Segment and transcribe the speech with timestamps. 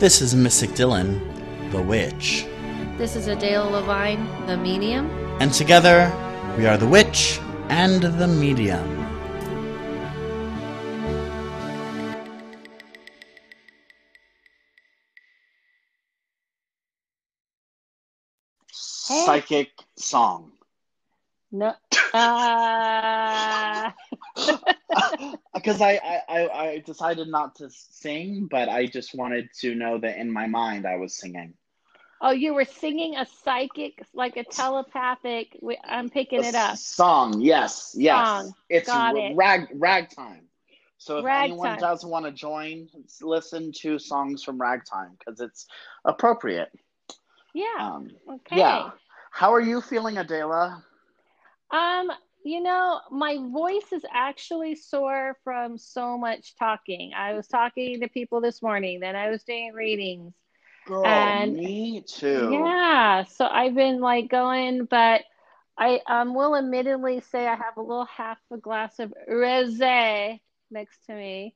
[0.00, 1.20] This is Mystic Dylan,
[1.70, 2.46] the Witch.
[2.98, 5.08] This is Adela Levine, the medium.
[5.40, 6.10] And together,
[6.58, 7.38] we are the Witch
[7.68, 8.99] and the Medium.
[20.10, 20.52] Song.
[21.52, 21.74] No.
[22.12, 23.90] Uh,
[25.54, 29.98] Because I, I, I, I decided not to sing, but I just wanted to know
[29.98, 31.54] that in my mind I was singing.
[32.20, 35.56] oh, you were singing a psychic, like a telepathic.
[35.84, 36.76] I'm picking it up.
[36.76, 38.26] Song, yes, yes.
[38.26, 38.54] Song.
[38.68, 39.36] It's Got it.
[39.36, 40.46] rag ragtime.
[40.98, 42.88] So if anyone does want to join,
[43.22, 45.66] listen to songs from ragtime because it's
[46.04, 46.70] appropriate.
[47.54, 47.66] Yeah.
[47.78, 48.58] Um, Okay.
[48.58, 48.90] Yeah.
[49.30, 50.84] How are you feeling, Adela?
[51.70, 52.10] Um,
[52.44, 57.12] you know, my voice is actually sore from so much talking.
[57.14, 60.34] I was talking to people this morning, then I was doing readings.
[60.86, 62.50] Girl, And- me too.
[62.64, 65.22] Yeah, so I've been like going, but
[65.78, 71.06] I um will admittedly say I have a little half a glass of rosé next
[71.06, 71.54] to me.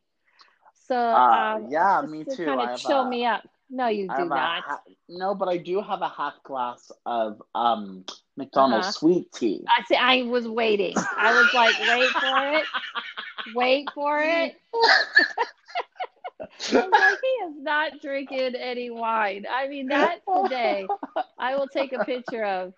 [0.87, 2.45] So Uh, um yeah, me too.
[2.45, 3.43] kind of chill a- me up.
[3.71, 4.65] No, you do not.
[4.65, 8.05] ha- no, but I do have a half glass of um
[8.37, 8.93] McDonald's Uh-huh.
[8.99, 9.65] sweet tea.
[9.69, 9.97] I see.
[9.97, 11.09] I was waiting.
[11.17, 12.69] I was like, wait for it,
[13.47, 14.55] wait for it.
[16.73, 19.47] Like, he is not drinking any wine.
[19.51, 20.93] I mean, that today,
[21.39, 22.73] I will take a picture of,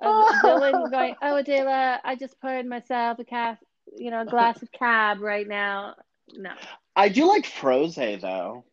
[0.00, 3.58] of Dylan going, "Oh, Adela, I just poured myself a caf,
[3.96, 5.94] you know, a glass of cab right now."
[6.32, 6.52] No,
[6.96, 8.64] I do like frosé though.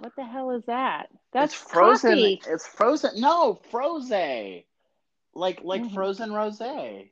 [0.00, 1.08] What the hell is that?
[1.32, 2.10] That's it's frozen.
[2.10, 2.42] coffee.
[2.48, 3.20] It's frozen.
[3.20, 4.64] No, frosé.
[5.34, 5.94] Like like Mhm.
[5.94, 7.10] frozen rosé.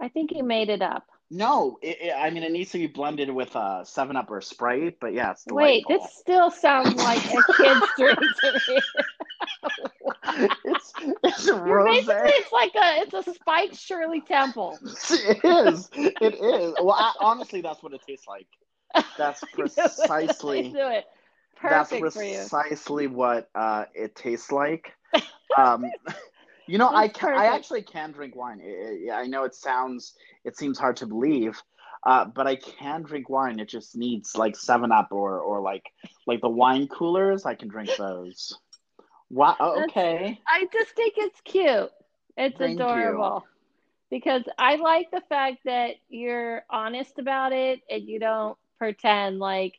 [0.00, 1.06] I think you made it up.
[1.30, 4.40] No, it, it, I mean it needs to be blended with uh Seven Up or
[4.40, 4.98] Sprite.
[5.00, 8.80] But yeah, it's Wait, this still sounds like a kid's drink to me.
[10.64, 10.92] it's
[11.22, 14.78] it's basically, it's like a, it's a spiked Shirley Temple.
[15.10, 15.90] It is.
[15.94, 16.74] It is.
[16.80, 18.46] Well, I, honestly, that's what it tastes like.
[19.18, 20.70] That's precisely.
[20.70, 21.04] Do it.
[21.70, 22.00] That's you.
[22.00, 24.92] precisely what uh, it tastes like.
[25.56, 25.84] Um,
[26.66, 28.60] you know, I can, I actually can drink wine.
[29.12, 30.14] I- know it sounds,
[30.44, 31.62] it seems hard to believe,
[32.04, 33.60] uh, but I can drink wine.
[33.60, 35.84] It just needs like Seven Up or or like
[36.26, 37.46] like the wine coolers.
[37.46, 38.58] I can drink those.
[39.30, 39.54] Wow.
[39.60, 40.40] That's- Okay.
[40.48, 41.90] I just think it's cute.
[42.36, 42.84] It's Thank you.
[42.84, 43.44] adorable.
[44.10, 49.78] Because I like the fact that you're honest about it and you don't pretend like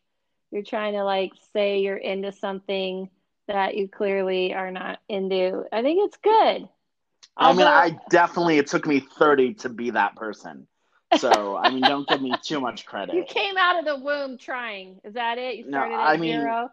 [0.56, 3.10] you're trying to like say you're into something
[3.48, 5.66] that you clearly are not into.
[5.72, 6.68] I think it's good.
[7.38, 8.58] I mean, Although- I definitely.
[8.58, 10.66] It took me thirty to be that person.
[11.18, 13.16] So I mean, don't give me too much credit.
[13.16, 15.02] you came out of the womb trying.
[15.04, 15.58] Is that it?
[15.58, 16.70] You No, started I at mean, zero.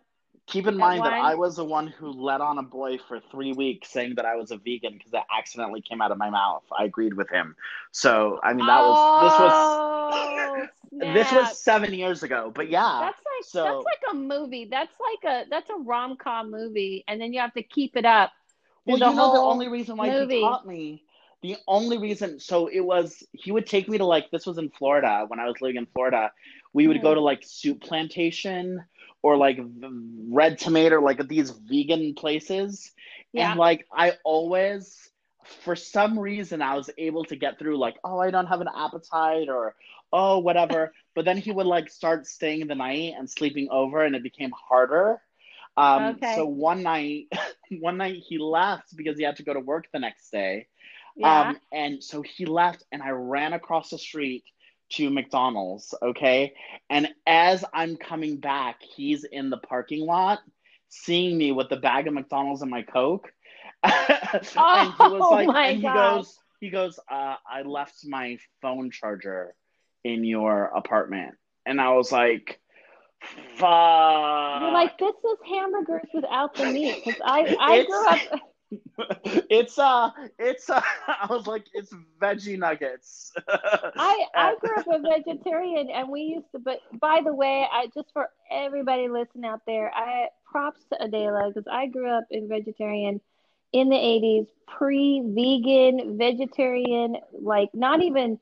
[0.46, 1.12] Keep in mind that?
[1.12, 4.36] I was the one who let on a boy for three weeks saying that I
[4.36, 6.64] was a vegan because that accidentally came out of my mouth.
[6.76, 7.54] I agreed with him.
[7.92, 10.68] So I mean, that was Oh, this was
[11.14, 12.52] this was seven years ago.
[12.54, 14.66] But yeah, That's like so- that's like a movie.
[14.70, 18.04] That's like a that's a rom com movie, and then you have to keep it
[18.04, 18.30] up.
[18.84, 20.34] well, the you know, the only reason why movie.
[20.36, 21.04] he taught me.
[21.42, 24.70] The only reason, so it was, he would take me to like, this was in
[24.70, 26.30] Florida when I was living in Florida.
[26.72, 27.02] We would Mhm.
[27.02, 28.84] go to like Soup Plantation
[29.22, 29.58] or like
[30.28, 32.92] Red Tomato, like these vegan places.
[33.32, 33.50] Yeah.
[33.50, 35.10] And like I always,
[35.64, 38.68] for some reason, I was able to get through like, oh, I don't have an
[38.74, 39.74] appetite or
[40.12, 40.92] oh, whatever.
[41.14, 44.52] but then he would like start staying the night and sleeping over, and it became
[44.52, 45.20] harder.
[45.76, 46.34] Um, Okay.
[46.34, 47.28] So one night,
[47.70, 50.66] one night he left because he had to go to work the next day.
[51.16, 51.50] Yeah.
[51.50, 54.44] Um, and so he left, and I ran across the street
[54.96, 55.94] to McDonald's.
[56.02, 56.54] Okay.
[56.90, 60.40] And as I'm coming back, he's in the parking lot
[60.88, 63.32] seeing me with the bag of McDonald's and my Coke.
[63.82, 66.16] and he was Oh like, my and he God.
[66.16, 69.54] goes, he goes, uh, I left my phone charger
[70.04, 71.34] in your apartment.
[71.66, 72.60] And I was like,
[73.56, 74.60] fuck.
[74.62, 78.40] You're like this is hamburgers without the meat because I I It's- grew up.
[79.24, 83.32] it's uh it's uh I was like it's veggie nuggets.
[83.48, 86.58] I I grew up a vegetarian, and we used to.
[86.58, 91.48] But by the way, I just for everybody listening out there, I props to Adela
[91.48, 93.20] because I grew up in vegetarian
[93.72, 98.38] in the '80s, pre-vegan, vegetarian, like not even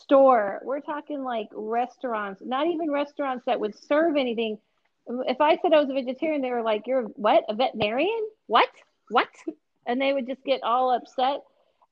[0.00, 0.60] store.
[0.64, 4.58] We're talking like restaurants, not even restaurants that would serve anything.
[5.26, 7.44] If I said I was a vegetarian, they were like, "You're what?
[7.48, 8.28] A veterinarian?
[8.46, 8.68] What?
[9.10, 9.28] What?"
[9.88, 11.40] and they would just get all upset.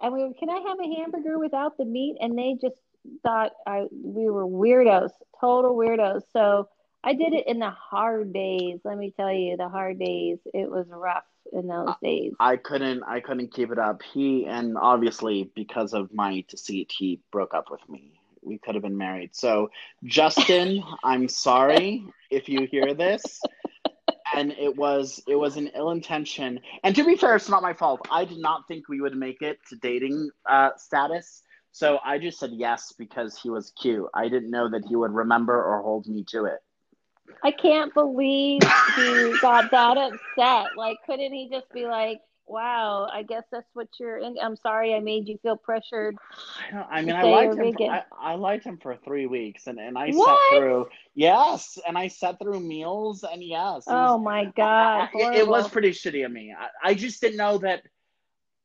[0.00, 2.16] And we would, can I have a hamburger without the meat?
[2.20, 2.76] And they just
[3.22, 5.10] thought I we were weirdos,
[5.40, 6.22] total weirdos.
[6.32, 6.68] So
[7.02, 8.80] I did it in the hard days.
[8.84, 10.38] Let me tell you, the hard days.
[10.52, 12.32] It was rough in those days.
[12.38, 14.02] I couldn't I couldn't keep it up.
[14.02, 18.20] He and obviously because of my deceit, he broke up with me.
[18.42, 19.34] We could have been married.
[19.34, 19.70] So
[20.04, 23.40] Justin, I'm sorry if you hear this.
[24.36, 26.60] And it was it was an ill intention.
[26.84, 28.06] And to be fair, it's not my fault.
[28.10, 31.42] I did not think we would make it to dating uh, status.
[31.72, 34.06] So I just said yes because he was cute.
[34.14, 36.60] I didn't know that he would remember or hold me to it.
[37.42, 38.62] I can't believe
[38.96, 40.76] he got that upset.
[40.76, 44.94] Like, couldn't he just be like, "Wow, I guess that's what you're in." I'm sorry,
[44.94, 46.16] I made you feel pressured.
[46.72, 47.74] I, I mean, I liked him.
[47.74, 50.38] For, I, I, liked him for three weeks, and and I what?
[50.52, 53.84] sat through yes, and I sat through meals, and yes.
[53.86, 56.54] Oh was, my god, it, it, was pretty shitty of me.
[56.58, 57.82] I, I just didn't know that.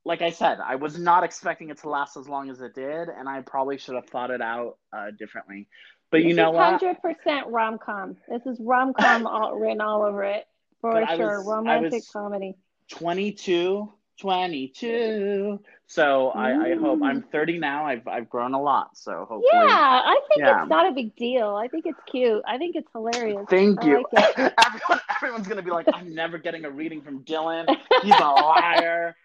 [0.04, 3.08] Like I said, I was not expecting it to last as long as it did,
[3.10, 5.68] and I probably should have thought it out uh, differently.
[6.10, 6.82] But this you know what?
[6.82, 8.18] Hundred percent rom com.
[8.28, 9.28] This is rom com
[9.62, 10.46] written all over it
[10.82, 11.40] for but sure.
[11.40, 12.56] Was, Romantic comedy.
[12.92, 15.60] 22, 22.
[15.88, 17.86] So I, I, hope I'm 30 now.
[17.86, 18.98] I've I've grown a lot.
[18.98, 19.50] So hopefully.
[19.52, 20.62] Yeah, I think yeah.
[20.62, 21.56] it's not a big deal.
[21.56, 22.42] I think it's cute.
[22.48, 23.46] I think it's hilarious.
[23.50, 24.06] Thank you.
[24.14, 27.66] Like Everyone, everyone's gonna be like, I'm never getting a reading from Dylan.
[28.04, 29.16] He's a liar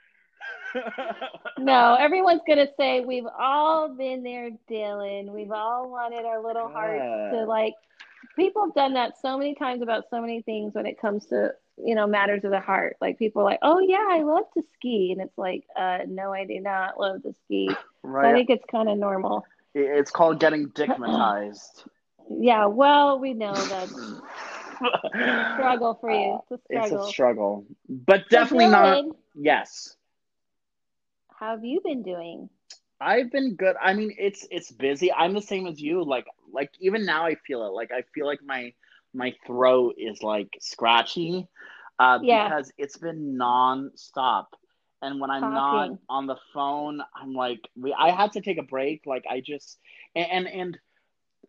[1.58, 5.32] no, everyone's gonna say we've all been there, Dylan.
[5.32, 7.74] We've all wanted our little hearts to like.
[8.36, 11.52] People have done that so many times about so many things when it comes to
[11.78, 12.96] you know matters of the heart.
[13.00, 16.32] Like people are like, oh yeah, I love to ski, and it's like, uh, no,
[16.32, 17.70] I do not love to ski.
[18.08, 18.22] Right.
[18.22, 19.44] So I think it's kind of normal.
[19.74, 21.88] It's called getting dickmatized.
[22.30, 23.88] yeah, well, we know that
[25.56, 26.38] struggle for you.
[26.48, 26.98] It's a struggle.
[26.98, 29.04] It's a struggle, but definitely so not.
[29.34, 29.96] Yes
[31.38, 32.48] how have you been doing?
[33.00, 33.76] I've been good.
[33.80, 35.12] I mean, it's it's busy.
[35.12, 36.02] I'm the same as you.
[36.02, 37.70] Like like even now I feel it.
[37.70, 38.72] Like I feel like my
[39.14, 41.46] my throat is like scratchy
[41.98, 42.48] uh, yeah.
[42.48, 44.54] because it's been non-stop.
[45.02, 45.52] And when I'm Talking.
[45.52, 47.60] not on the phone, I'm like
[47.96, 49.02] I had to take a break.
[49.06, 49.78] Like I just
[50.14, 50.78] and and, and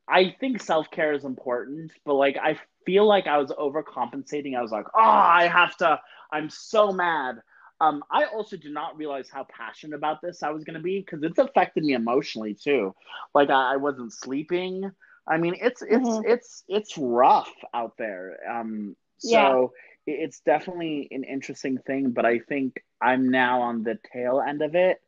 [0.08, 4.56] I think self-care is important, but like I feel like I was overcompensating.
[4.56, 6.00] I was like, "Oh, I have to
[6.32, 7.42] I'm so mad."
[7.80, 11.00] Um, I also did not realize how passionate about this I was going to be
[11.00, 12.96] because it's affected me emotionally too.
[13.36, 14.92] Like I, I wasn't sleeping.
[15.28, 16.30] I mean, it's it's mm-hmm.
[16.30, 18.38] it's it's rough out there.
[18.50, 19.74] Um, so
[20.06, 20.14] yeah.
[20.14, 22.12] it's definitely an interesting thing.
[22.12, 25.00] But I think I'm now on the tail end of it,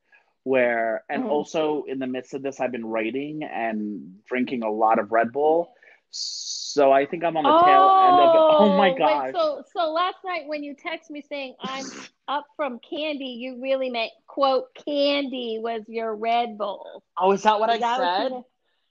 [0.44, 1.31] where and mm-hmm.
[1.31, 5.31] also in the midst of this, I've been writing and drinking a lot of Red
[5.31, 5.74] Bull.
[6.11, 8.39] So I think I'm on the oh, tail end of it.
[8.39, 9.25] Oh my god!
[9.25, 11.85] Wait, so so last night when you text me saying I'm
[12.27, 17.03] up from candy, you really meant quote candy was your Red Bull.
[17.17, 18.31] Oh, is that what is I that said?
[18.31, 18.45] What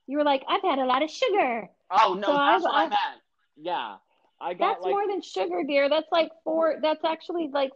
[0.06, 1.68] you, were like, I've had a lot of sugar.
[1.90, 3.20] Oh no, so that's I, what I, I meant.
[3.56, 3.96] Yeah,
[4.40, 4.74] I got.
[4.74, 5.88] That's like, more than sugar, dear.
[5.88, 6.76] That's like four.
[6.82, 7.70] That's actually like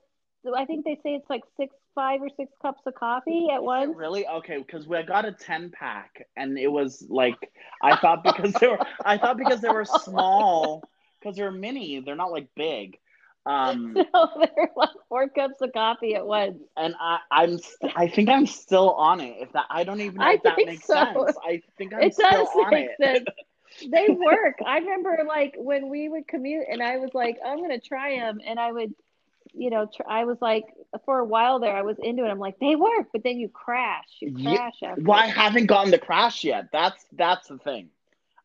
[0.56, 3.94] I think they say it's like six, five or six cups of coffee at once.
[3.96, 4.26] Really?
[4.26, 7.52] Okay, because we got a ten pack, and it was like
[7.82, 10.82] I thought because they were I thought because they were small
[11.20, 12.98] because they're mini, they're not like big.
[13.44, 16.62] Um, no, they're like four cups of coffee at once.
[16.76, 17.58] And I, I'm,
[17.96, 19.36] I think I'm still on it.
[19.40, 20.94] If that, I don't even know I if that makes so.
[20.94, 21.36] sense.
[21.44, 22.96] I think I'm it still does on make it.
[23.02, 23.24] Sense.
[23.90, 24.58] they work.
[24.64, 28.38] I remember like when we would commute, and I was like, I'm gonna try them,
[28.46, 28.94] and I would
[29.54, 30.64] you know, tr- I was like,
[31.04, 32.28] for a while there, I was into it.
[32.28, 34.08] I'm like, they work, but then you crash.
[34.20, 34.74] You crash.
[34.80, 34.94] Yeah.
[34.98, 36.68] Well, I haven't gotten the crash yet.
[36.72, 37.90] That's that's the thing.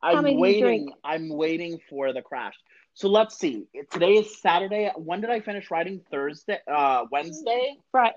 [0.01, 0.91] I'm waiting.
[1.03, 2.55] I'm waiting for the crash.
[2.93, 3.67] So let's see.
[3.91, 4.91] Today is Saturday.
[4.95, 6.01] When did I finish writing?
[6.11, 6.59] Thursday.
[6.67, 7.77] Uh, Wednesday.
[7.93, 8.13] Right.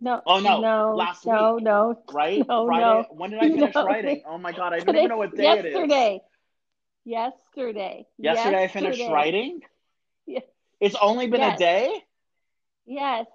[0.00, 0.20] No.
[0.26, 0.60] Oh no.
[0.60, 0.94] No.
[0.94, 1.64] Last no, week.
[1.64, 2.02] No.
[2.12, 2.46] Right.
[2.46, 2.66] No.
[2.66, 2.84] Friday.
[2.84, 3.06] No.
[3.10, 3.84] When did I finish no.
[3.84, 4.22] writing?
[4.26, 4.72] Oh my god!
[4.72, 5.68] I don't even know what day yesterday.
[5.68, 5.74] it is.
[5.74, 6.20] Yesterday.
[7.04, 8.06] Yesterday.
[8.18, 9.60] Yesterday I finished writing.
[10.26, 10.40] Yeah.
[10.80, 11.56] It's only been yes.
[11.56, 12.02] a day.
[12.86, 13.26] Yes.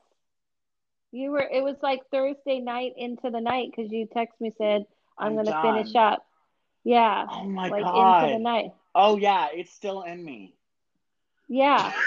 [1.12, 4.86] You were it was like Thursday night into the night because you text me said
[5.18, 6.26] I'm, I'm gonna finish up.
[6.84, 7.26] Yeah.
[7.30, 8.24] Oh my like god.
[8.24, 8.72] Into the night.
[8.96, 10.56] Oh yeah, it's still in me.
[11.48, 11.92] Yeah.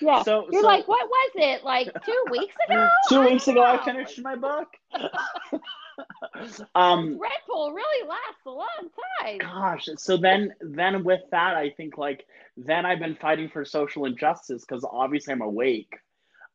[0.00, 0.22] Yeah.
[0.24, 1.64] So you're so, like, what was it?
[1.64, 2.88] Like two weeks ago?
[3.08, 4.68] two weeks ago I finished my book.
[6.74, 8.90] um Red Bull really lasts a long
[9.22, 9.38] time.
[9.38, 9.88] Gosh.
[9.96, 12.26] So then then with that I think like
[12.58, 15.94] then I've been fighting for social injustice because obviously I'm awake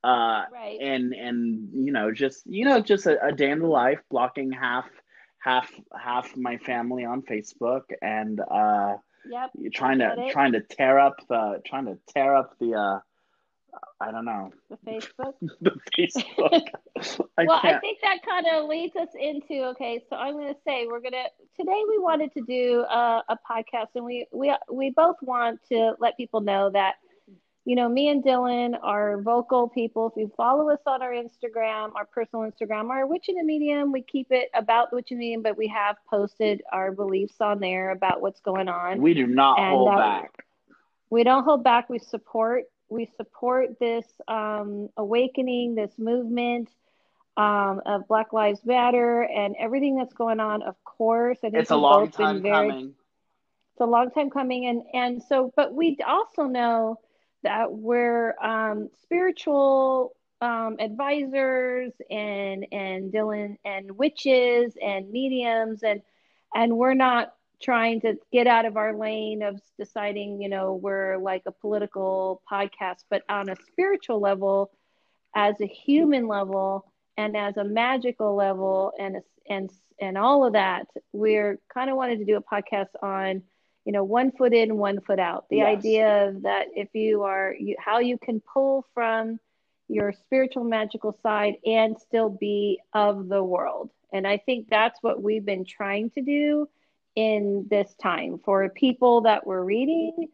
[0.04, 0.78] uh, right.
[0.82, 4.52] and and you know just you know just a, a, day in the life blocking
[4.52, 4.86] half
[5.40, 8.96] half half my family on facebook and uh
[9.30, 13.00] yep, trying to trying to tear up the trying to tear up the uh
[14.00, 14.52] I don't know.
[14.70, 15.34] The Facebook.
[15.62, 16.68] the Facebook.
[17.38, 17.78] I well, can't.
[17.78, 20.04] I think that kind of leads us into okay.
[20.10, 21.26] So I'm going to say we're going to
[21.58, 25.94] today we wanted to do a, a podcast, and we we we both want to
[26.00, 26.96] let people know that
[27.66, 30.08] you know me and Dylan are vocal people.
[30.08, 33.92] If you follow us on our Instagram, our personal Instagram, our Witch in the Medium,
[33.92, 37.36] we keep it about the Witch in the Medium, but we have posted our beliefs
[37.40, 39.02] on there about what's going on.
[39.02, 40.46] we do not And, hold uh, back.
[41.10, 41.90] we don't hold back.
[41.90, 46.68] We support we support this um, awakening, this movement
[47.38, 50.62] um, of Black Lives Matter, and everything that's going on.
[50.64, 52.96] Of course, I think It's a long time very- coming.
[53.74, 57.00] It's a long time coming, and and so, but we also know
[57.44, 66.02] that we're um, spiritual um, advisors and and Dylan and witches and mediums and
[66.54, 71.18] and we're not trying to get out of our lane of deciding you know we're
[71.18, 74.72] like a political podcast but on a spiritual level
[75.36, 79.18] as a human level and as a magical level and
[79.48, 79.70] and
[80.00, 83.44] and all of that we're kind of wanted to do a podcast on
[83.86, 85.46] you know one foot in one foot out.
[85.50, 85.78] The Yes.
[85.80, 89.40] idea of that if you are you, how you can pull from
[89.88, 93.90] your spiritual magical side and still be of the world.
[94.14, 96.68] And i think that's what we've been trying to do
[97.16, 100.28] in this time for people that were reading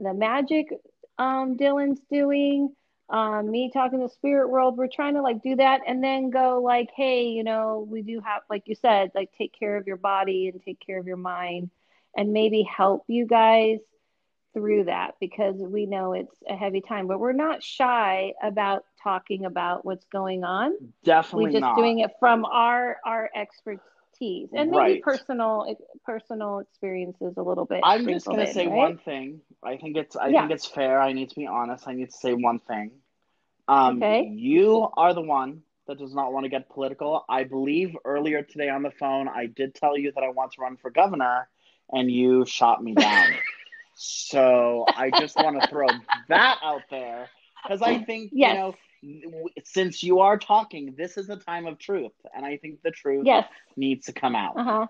[0.00, 0.68] the magic
[1.18, 2.74] um, dylan's doing
[3.10, 4.76] um, me talking to spirit world.
[4.78, 8.20] We're trying to like do that and then go like hey you know we do
[8.20, 11.16] have like you said like take care of your body and take care of your
[11.18, 11.70] mind
[12.16, 13.78] and maybe help you guys
[14.54, 19.44] through that because we know it's a heavy time but we're not shy about talking
[19.44, 20.72] about what's going on
[21.04, 21.74] Definitely we're just not.
[21.74, 25.02] doing it from our our expertise and maybe Right.
[25.02, 28.68] personal personal experiences a little bit I'm just gonna in, say right?
[28.68, 29.40] one thing.
[29.62, 30.34] I think it's I Yeah.
[30.34, 31.00] think it's fair.
[31.00, 31.86] I need to be honest.
[31.88, 32.92] I need to say one thing.
[33.68, 34.32] Um, Okay.
[34.36, 37.24] You are the one that does not want to get political.
[37.28, 40.62] I believe earlier today on the phone, I did tell you that I want to
[40.62, 41.48] run for governor,
[41.92, 43.32] and you shot me down.
[43.94, 45.86] so I just want to throw
[46.28, 47.28] that out there
[47.62, 48.54] because I think Yes.
[48.54, 49.48] you know.
[49.64, 53.26] Since you are talking, this is a time of truth, and I think the truth
[53.26, 54.56] yes needs to come out.
[54.56, 54.86] uh-huh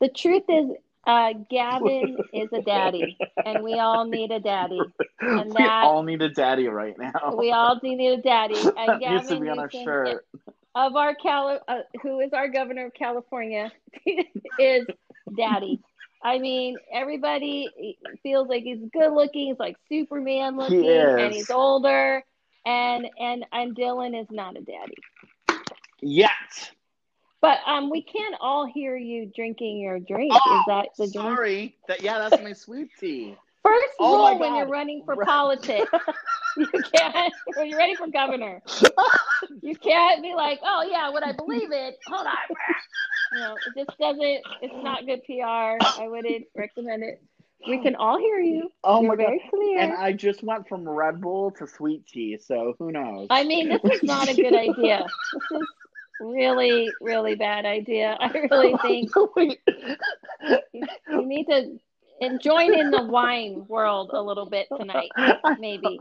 [0.00, 0.70] the truth is
[1.06, 3.16] uh, gavin is a daddy
[3.46, 4.80] and we all need a daddy
[5.20, 7.36] And we that- all need a daddy right now.
[7.38, 10.26] we all do need a daddy and that needs to be on our shirt.
[10.74, 13.70] of our Cali- uh, who is our governor of California
[14.58, 14.86] is
[15.36, 15.80] daddy.
[16.26, 17.68] I mean, everybody
[18.20, 19.46] feels like he's good looking.
[19.46, 22.24] He's like Superman looking, and he's older.
[22.66, 25.62] And and and Dylan is not a daddy.
[26.02, 26.72] Yet.
[27.40, 30.32] But um, we can't all hear you drinking your drink.
[30.34, 31.36] Oh, is that the drink?
[31.36, 31.76] Sorry.
[31.86, 33.36] That yeah, that's my sweet tea.
[33.62, 35.90] First Oh rule when you're running for politics,
[36.56, 37.32] you can't.
[37.54, 38.62] When you're running for governor,
[39.62, 42.56] you can't be like, "Oh yeah, would I believe it?" Hold on.
[43.32, 44.40] Know, it just doesn't.
[44.62, 45.78] It's not good PR.
[46.00, 47.22] I wouldn't recommend it.
[47.66, 48.70] We can all hear you.
[48.84, 49.32] Oh You're my god.
[49.50, 49.80] clear.
[49.80, 53.26] And I just went from Red Bull to sweet tea, so who knows?
[53.30, 55.06] I mean, this is not a good idea.
[55.32, 55.68] This is
[56.20, 58.16] really, really bad idea.
[58.20, 59.60] I really think oh Wait.
[60.72, 61.78] you need to
[62.20, 65.10] and join in the wine world a little bit tonight,
[65.58, 66.00] maybe.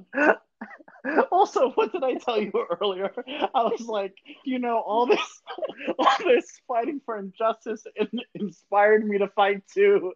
[1.32, 3.12] Also, what did I tell you earlier?
[3.54, 5.42] I was like, you know, all this,
[6.00, 10.14] all this fighting for injustice in- inspired me to fight too.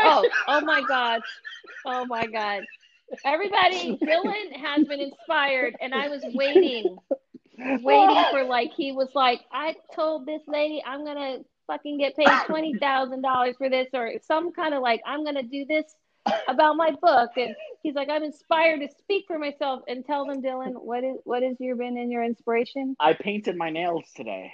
[0.00, 1.22] Oh, oh my God.
[1.86, 2.62] Oh my God.
[3.24, 6.96] Everybody, Dylan has been inspired, and I was waiting,
[7.58, 12.16] waiting for like, he was like, I told this lady I'm going to fucking get
[12.16, 15.84] paid $20,000 for this, or some kind of like, I'm going to do this
[16.48, 17.30] about my book.
[17.36, 21.16] And he's like, I'm inspired to speak for myself and tell them, Dylan, what is,
[21.24, 22.96] what has your been in your inspiration?
[23.00, 24.52] I painted my nails today.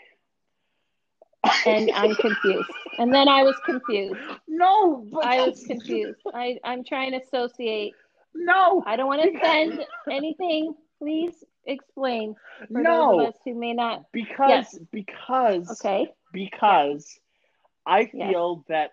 [1.67, 2.69] And I'm confused.
[2.99, 4.21] And then I was confused.
[4.49, 6.21] No, but I was confused.
[6.35, 7.95] I, I'm trying to associate
[8.35, 10.75] No, I don't want to send anything.
[10.99, 12.35] Please explain
[12.73, 14.03] for those no, of us who may not.
[14.13, 14.79] because Yes.
[14.91, 16.13] because Okay.
[16.33, 17.21] because
[17.87, 18.31] I Yes.
[18.31, 18.93] feel that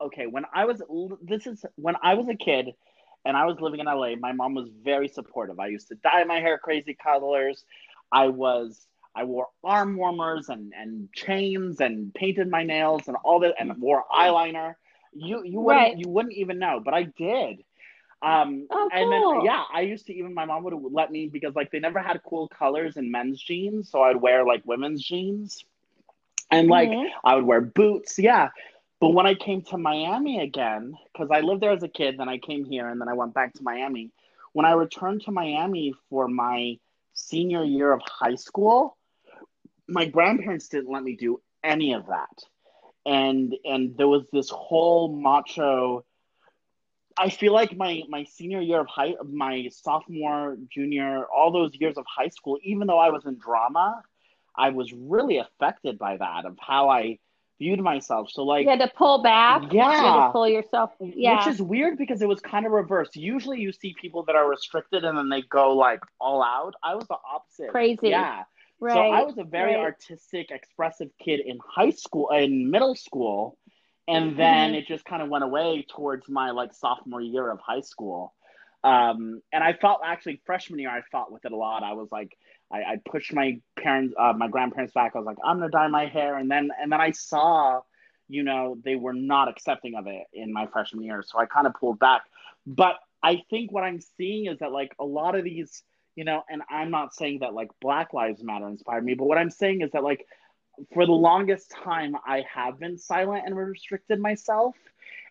[0.00, 0.82] okay when I was
[1.22, 2.70] this is when I was a kid
[3.24, 5.58] and I was living in LA my mom was very supportive.
[5.60, 7.64] I used to dye my hair crazy colors.
[8.12, 13.40] I was I wore arm warmers and and chains and painted my nails and all
[13.40, 14.74] that and wore eyeliner.
[15.12, 17.62] You you wouldn't you wouldn't even know but I did.
[18.22, 21.54] Um Oh, and then yeah I used to even my mom would let me because
[21.54, 25.64] like they never had cool colors in men's jeans so I'd wear like women's jeans.
[26.50, 27.10] And like Mhm.
[27.24, 28.50] I would wear boots, yeah.
[29.00, 32.28] But when I came to Miami again, because I lived there as a kid, then
[32.28, 34.12] I came here, and then I went back to Miami.
[34.52, 36.78] when I returned to Miami for my
[37.14, 38.96] senior year of high school,
[39.88, 42.36] my grandparents didn't let me do any of that.
[43.06, 46.04] And and there was this whole macho
[47.18, 51.98] I feel like my my senior year of high my sophomore, junior, all those years
[51.98, 54.02] of high school, even though I was in drama,
[54.56, 57.18] I was really affected by that of how I
[57.60, 58.30] viewed myself.
[58.32, 59.72] So like you had to pull back.
[59.72, 59.90] Yeah.
[59.90, 60.90] You had to pull yourself.
[60.98, 61.36] Yeah.
[61.36, 63.14] Which is weird because it was kind of reversed.
[63.14, 66.74] Usually you see people that are restricted and then they go like all out.
[66.82, 67.68] I was the opposite.
[67.70, 68.08] Crazy.
[68.08, 68.44] Yeah.
[68.80, 68.94] right.
[68.94, 69.84] So I was a very right.
[69.84, 73.58] artistic, expressive kid in high school, in middle school,
[74.08, 74.78] and then Mhm.
[74.78, 78.32] it just kind of went away towards my like sophomore year of high school.
[78.82, 81.82] Um, and I felt actually freshman year, I fought with it a lot.
[81.82, 82.36] I was like,
[82.72, 85.12] I, I pushed my parents, uh, my grandparents back.
[85.14, 87.80] I was like, I'm gonna dye my hair, and then and then I saw,
[88.28, 91.66] you know, they were not accepting of it in my freshman year, so I kind
[91.66, 92.22] of pulled back.
[92.66, 95.82] But I think what I'm seeing is that like a lot of these,
[96.16, 99.38] you know, and I'm not saying that like Black Lives Matter inspired me, but what
[99.38, 100.26] I'm saying is that like
[100.94, 104.76] for the longest time I have been silent and restricted myself,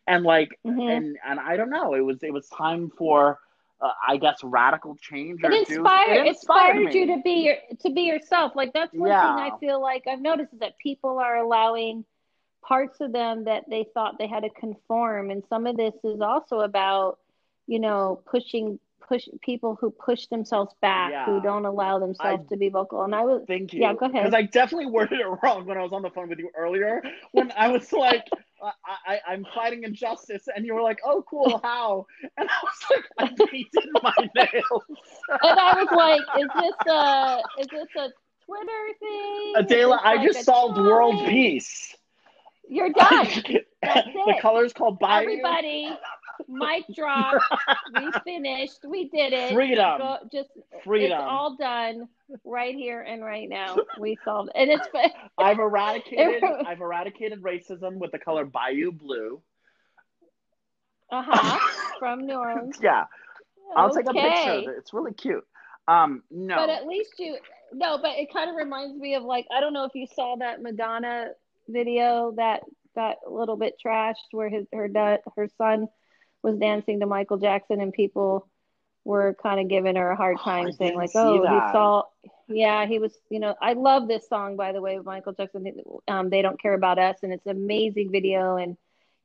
[0.08, 0.90] and like Mhm.
[0.92, 3.40] and and I don't know, it was it was time for.
[3.82, 5.40] Uh, I guess radical change.
[5.42, 8.52] it inspired, it inspired inspired you to be your to be yourself.
[8.56, 9.22] Like that's one Yeah.
[9.22, 12.04] thing I feel like I've noticed is that people are allowing
[12.62, 16.20] parts of them that they thought they had to conform, and some of this is
[16.20, 17.20] also about
[17.68, 21.26] you know pushing push people who push themselves back, Yeah.
[21.26, 23.04] who don't allow themselves I- to be vocal.
[23.04, 23.80] And I was Thank you.
[23.82, 24.26] Yeah, go ahead.
[24.26, 27.02] Because I definitely worded it wrong when I was on the phone with you earlier.
[27.32, 28.28] When I was like,
[28.62, 28.72] I,
[29.08, 32.06] I, I'm fighting injustice, and you were like, "Oh, cool, how?"
[32.38, 34.84] And I was like, "I painted my nails."
[35.44, 38.10] and I was like, is this a is this a
[38.46, 39.54] Twitter thing?
[39.56, 41.96] Adela, this I like just solved world peace.
[42.70, 43.28] You're done.
[43.82, 45.22] The color's called Bayou.
[45.22, 45.90] Everybody,
[46.48, 47.42] mic drop.
[47.96, 48.80] we finished.
[48.88, 49.54] We did it.
[49.54, 49.98] Freedom.
[49.98, 50.50] Go, just
[50.84, 51.12] Freedom.
[51.12, 52.08] it's all done
[52.44, 53.78] right here and right now.
[54.00, 54.88] We solved, and it's
[55.38, 56.44] I've eradicated.
[56.68, 59.42] I've eradicated racism with the color Bayou blue.
[61.12, 61.60] uh huh
[62.00, 62.78] from New Orleans.
[62.82, 63.06] Yeah,
[63.76, 64.76] I'll take a picture of it.
[64.78, 65.46] It's really cute.
[65.88, 66.56] Um, no.
[66.56, 67.38] But at least you
[67.74, 70.36] no, but it kind of reminds me of like I don't know if you saw
[70.38, 71.30] that Madonna
[71.68, 72.62] video that
[72.96, 74.90] got a little bit trashed where his her
[75.36, 75.88] her son
[76.44, 78.48] was dancing to Michael Jackson and people
[79.06, 81.50] were kind of giving her a hard Oh, time I saying like oh that.
[81.52, 82.04] he saw
[82.48, 85.66] yeah he was you know I love this song by the way of Michael Jackson
[86.08, 88.78] um they don't care about us and it's an amazing video and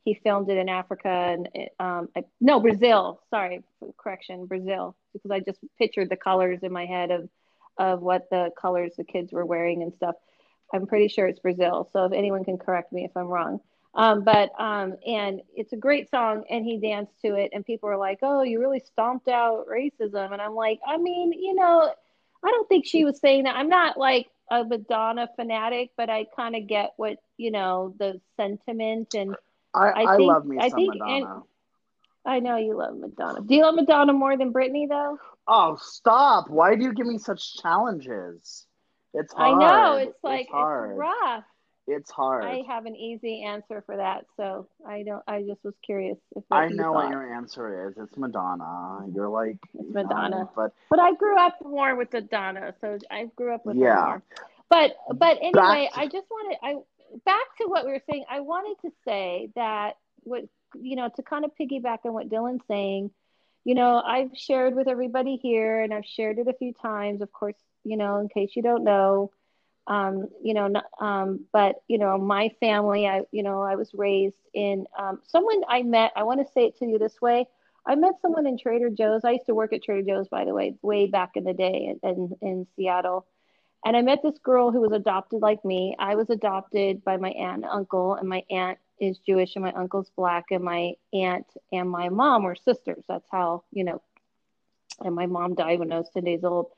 [0.05, 3.63] he filmed it in Africa and it, um I, no Brazil sorry
[3.99, 7.29] correction Brazil because I just pictured the colors in my head of
[7.77, 10.15] of what the colors the kids were wearing and stuff.
[10.73, 11.89] I'm pretty sure it's Brazil.
[11.93, 13.61] So if anyone can correct me if I'm wrong.
[13.97, 17.89] Um, but um, and it's a great song, and he danced to it, and people
[17.89, 21.93] are like, "Oh, you really stomped out racism," and I'm like, I mean, you know,
[22.43, 23.55] I don't think she was saying that.
[23.57, 28.21] I'm not like a Madonna fanatic, but I kind of get what you know the
[28.37, 29.37] sentiment, and
[29.73, 31.43] I, I I, think- love me I some think- Madonna.
[32.27, 33.43] I know you love Madonna.
[33.43, 35.19] Do you love Madonna more than Britney though?
[35.47, 36.49] Oh, stop!
[36.49, 38.67] Why do you give me such challenges?
[39.13, 40.97] It's I know it's like it's, hard.
[40.97, 41.45] rough.
[41.87, 42.45] It's hard.
[42.45, 45.23] I have an easy answer for that, so I don't.
[45.29, 47.95] I just was curious if I you know what your answer is.
[47.99, 49.07] It's Madonna.
[49.15, 50.41] You're like It's know, Madonna.
[50.43, 54.03] Um, but But I grew up more with Madonna, so I grew up with Yeah.
[54.07, 54.23] more.
[54.71, 56.77] But but anyway, to- I just wanted I
[57.27, 58.25] back to what we were saying.
[58.31, 60.45] I wanted to say that what
[60.75, 63.11] you know to kind of piggyback on what Dylan's saying.
[63.65, 67.21] You know, I've shared with everybody here, and I've shared it a few times.
[67.21, 69.31] Of course, you know, in case you don't know,
[69.87, 74.37] um, you know, um, but you know, my family, I, you know, I was raised
[74.55, 76.13] in um, someone I met.
[76.17, 77.47] I want to say it to you this way.
[77.87, 79.25] I met someone in Trader Joe's.
[79.25, 81.95] I used to work at Trader Joe's, by the way, way back in the day
[82.03, 83.27] in, in, in Seattle.
[83.85, 85.95] And I met this girl who was adopted like me.
[85.99, 89.73] I was adopted by my aunt and uncle, and my aunt is Jewish and my
[89.73, 93.05] uncle's black, and my aunt and my mom were sisters.
[93.07, 94.01] That's how, you know,
[95.05, 96.69] and my mom died when I was 10 days old.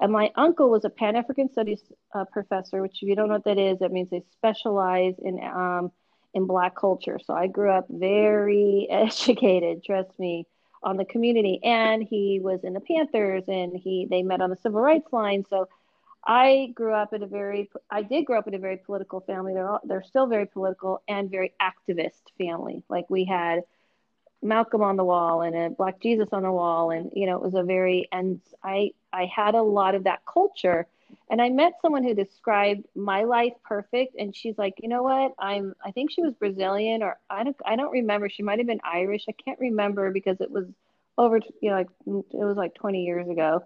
[0.00, 1.82] And my uncle was a Pan African Studies
[2.14, 5.42] uh, professor, which if you don't know what that is, that means they specialize in
[5.42, 5.90] um,
[6.34, 7.18] in Black culture.
[7.24, 10.46] So I grew up very educated, trust me,
[10.82, 11.60] on the community.
[11.64, 15.44] And he was in the Panthers, and he they met on the civil rights line.
[15.50, 15.68] So
[16.24, 19.54] I grew up in a very I did grow up in a very political family.
[19.54, 22.84] They're all, they're still very political and very activist family.
[22.88, 23.62] Like we had
[24.42, 27.42] Malcolm on the wall and a Black Jesus on the wall, and you know it
[27.42, 30.86] was a very and I I had a lot of that culture.
[31.30, 35.32] And I met someone who described my life perfect, and she's like, you know what?
[35.38, 38.28] I'm I think she was Brazilian or I don't I don't remember.
[38.28, 39.24] She might have been Irish.
[39.28, 40.66] I can't remember because it was
[41.18, 43.60] over you know like it was like 20 years ago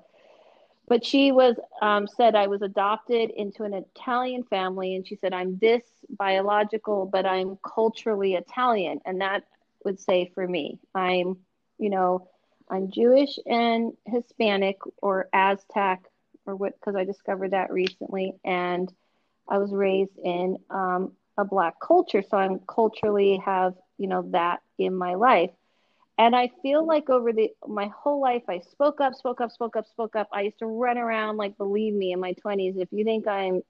[0.88, 5.32] but she was um, said i was adopted into an italian family and she said
[5.32, 9.44] i'm this biological but i'm culturally italian and that
[9.84, 11.36] would say for me i'm
[11.78, 12.26] you know
[12.70, 16.02] i'm jewish and hispanic or aztec
[16.46, 18.92] or what because i discovered that recently and
[19.48, 24.60] i was raised in um, a black culture so i'm culturally have you know that
[24.78, 25.50] in my life
[26.18, 29.76] and I feel like over the my whole life, I spoke up, spoke up, spoke
[29.76, 30.28] up, spoke up.
[30.32, 32.76] I used to run around like, believe me, in my twenties.
[32.76, 33.62] If you think I'm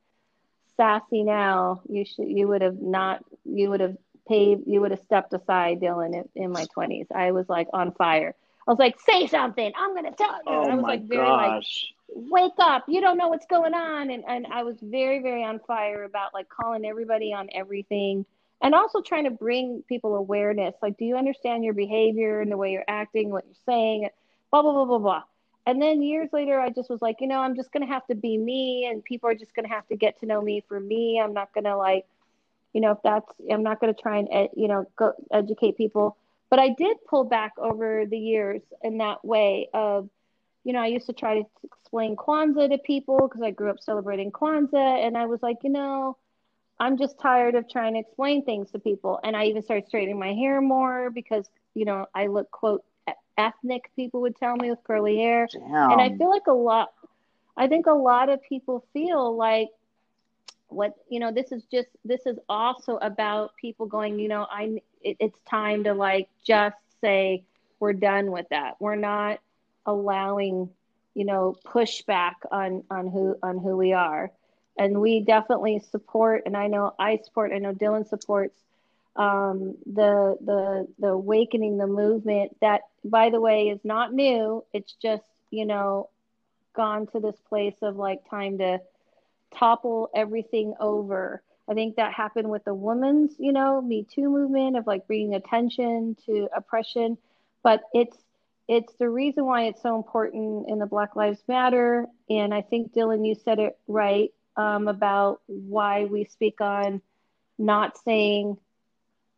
[0.76, 3.96] sassy now, you should you would have not you would have
[4.28, 7.06] paid you would have stepped aside, Dylan, in, in my twenties.
[7.14, 8.34] I was like on fire.
[8.66, 9.72] I was like, say something.
[9.76, 10.42] I'm gonna tell you.
[10.46, 11.92] Oh I was my like very gosh.
[12.08, 12.84] like wake up.
[12.88, 14.10] You don't know what's going on.
[14.10, 18.24] And and I was very, very on fire about like calling everybody on everything
[18.62, 22.56] and also trying to bring people awareness like do you understand your behavior and the
[22.56, 24.08] way you're acting what you're saying
[24.50, 25.22] blah blah blah blah blah
[25.66, 28.06] and then years later i just was like you know i'm just going to have
[28.06, 30.64] to be me and people are just going to have to get to know me
[30.68, 32.06] for me i'm not going to like
[32.72, 35.76] you know if that's i'm not going to try and eh, you know go educate
[35.76, 36.16] people
[36.52, 40.08] but i did pull back over the years in that way of
[40.64, 43.80] you know i used to try to explain kwanzaa to people because i grew up
[43.80, 46.16] celebrating kwanzaa and i was like you know
[46.82, 49.20] I'm just tired of trying to explain things to people.
[49.22, 52.82] And I even started straightening my hair more because, you know, I look, quote,
[53.38, 55.46] ethnic, people would tell me with curly hair.
[55.52, 55.92] Damn.
[55.92, 56.92] And I feel like a lot,
[57.56, 59.68] I think a lot of people feel like
[60.74, 64.80] what, you know, this is just, this is also about people going, you know, I,
[65.02, 67.44] it, it's time to like just say,
[67.80, 68.80] we're done with that.
[68.80, 69.40] We're not
[69.86, 70.70] allowing,
[71.14, 74.30] you know, pushback on, on who, on who we are
[74.78, 78.56] and we definitely support and i know i support i know dylan supports
[79.14, 84.94] um, the the the awakening the movement that by the way is not new it's
[85.02, 86.08] just you know
[86.74, 88.80] gone to this place of like time to
[89.58, 94.76] topple everything over i think that happened with the women's you know me too movement
[94.76, 97.16] of like bringing attention to oppression
[97.62, 98.16] but it's
[98.68, 102.92] it's the reason why it's so important in the black lives matter and i think
[102.92, 107.00] dylan you said it right um, about why we speak on
[107.58, 108.56] not saying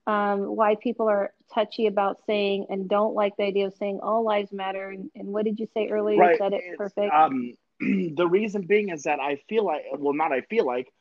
[0.06, 4.24] um, why people are touchy about saying and don't like the idea of saying all
[4.24, 4.90] lives matter.
[4.90, 6.18] And, and what did you say earlier?
[6.18, 6.32] Right.
[6.32, 7.12] You said it It's, perfect.
[7.12, 7.54] Um,
[8.16, 10.92] the reason being is that I feel like, well, not I feel like,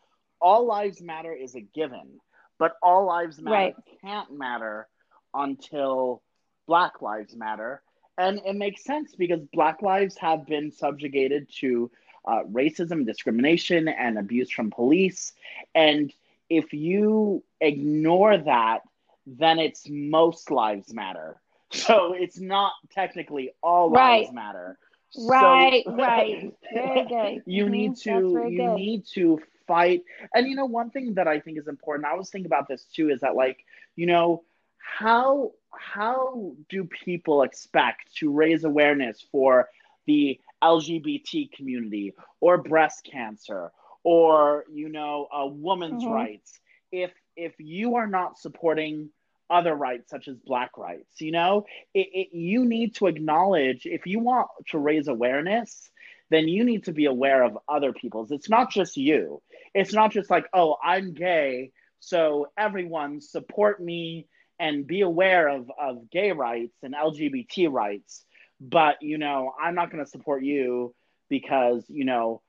[0.41, 2.19] all lives matter is a given,
[2.60, 3.76] but all lives matter Right.
[4.02, 4.88] can't matter
[5.34, 6.22] until
[6.67, 7.82] Black lives matter.
[8.17, 11.91] And it makes sense because Black lives have been subjugated to
[12.28, 15.34] uh, racism, discrimination, and abuse from police.
[15.76, 16.13] And
[16.50, 18.82] if you ignore that,
[19.26, 21.38] then it's most lives matter.
[21.72, 24.30] So it's not technically all Right.
[24.30, 24.78] lives matter.
[25.13, 26.43] So- right, right.
[26.73, 27.43] Very good.
[27.45, 28.69] you Mhm, need to you good.
[28.69, 32.30] need to fight and you know one thing that i think is important i was
[32.30, 33.58] thinking about this too is that like
[33.95, 34.43] you know
[34.78, 39.69] how how do people expect to raise awareness for
[40.06, 43.71] the lgbt community or breast cancer
[44.04, 46.08] or you know uh, women's Mhm.
[46.08, 46.60] rights
[46.91, 49.10] if if you are not supporting
[49.54, 51.66] other rights such as black rights you know?
[51.94, 55.92] It, it, you need to acknowledge if you want to raise awareness
[56.32, 58.32] then you need to be aware of other people's.
[58.32, 59.42] It's not just you.
[59.76, 64.28] It's not just like oh i'm gay so everyone support me
[64.60, 68.26] and be aware of, of gay rights and lgbt rights
[68.62, 70.94] but you know i'm not going to support you
[71.30, 72.42] because you know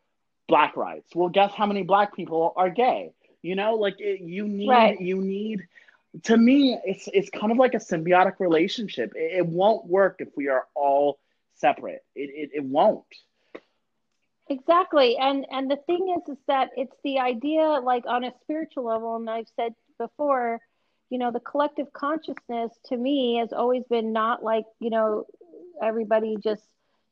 [0.48, 1.14] black rights.
[1.14, 3.12] Well guess how many black people are gay?
[3.42, 5.00] You know like it, you need Right.
[5.00, 5.60] you need
[6.22, 10.28] to me it's it's kind of like a symbiotic relationship it, it won't work if
[10.36, 11.18] we are all
[11.54, 13.04] separate it, it, it won't
[14.48, 15.16] Exactly.
[15.16, 19.16] And and the thing is is that it's the idea like on a spiritual level
[19.16, 20.60] and I've said before,
[21.08, 25.24] you know, the collective consciousness to me has always been not like, you know,
[25.82, 26.62] everybody just,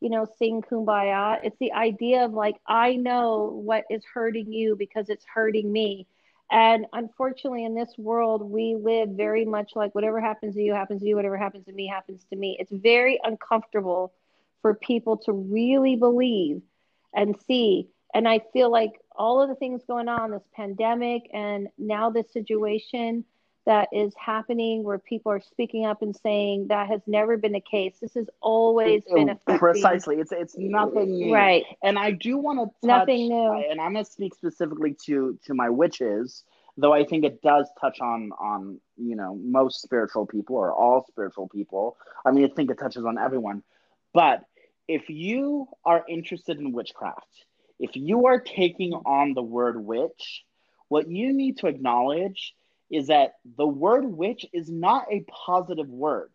[0.01, 1.39] you know, sing kumbaya.
[1.43, 6.07] It's the idea of like I know what is hurting you because it's hurting me.
[6.53, 11.01] And unfortunately in this world we live very much like whatever happens to you happens
[11.01, 12.59] to you, whatever happens to me happens to me.
[12.61, 14.13] It's very uncomfortable
[14.61, 16.61] for people to really believe
[17.15, 17.89] and see.
[18.15, 22.31] And I feel like all of the things going on, this pandemic, and now this
[22.33, 23.25] situation
[23.67, 27.61] that is happening where people are speaking up and saying that has never been the
[27.61, 27.95] case.
[28.01, 29.59] This has always been affecting.
[29.59, 31.65] precisely it's it's nothing new Right.
[31.83, 33.53] and i do want to touch Nothing new.
[33.71, 36.43] and i'm going to speak specifically to to my witches
[36.77, 41.05] though i think it does touch on on you know most spiritual people or all
[41.09, 41.97] spiritual people
[42.27, 43.63] i mean i think it touches on everyone
[44.15, 44.45] But
[44.89, 47.33] if you are interested in witchcraft,
[47.79, 50.43] if you are taking on the word witch,
[50.89, 52.53] what you need to acknowledge
[52.93, 56.31] is that the word witch is not a positive word.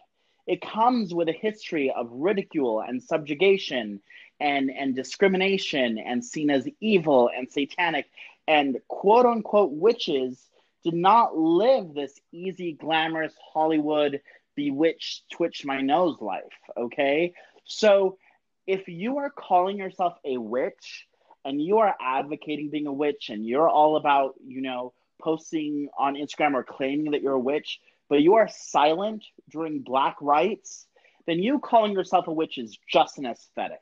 [0.48, 4.02] It comes with a history of ridicule and subjugation
[4.40, 8.08] and, and discrimination and seen as evil and satanic.
[8.48, 10.50] And quote unquote witches
[10.84, 14.22] did not live this easy, glamorous Hollywood,
[14.56, 16.44] bewitched, twitch my nose life.
[16.76, 17.34] Okay.
[17.66, 18.18] So
[18.66, 21.06] if you are calling yourself a witch
[21.46, 26.16] and you are advocating being a witch and you're all about, you know, posting on
[26.16, 30.86] Instagram or claiming that you're a witch, but you are silent during black rights,
[31.26, 33.82] then you calling yourself a witch is just an aesthetic.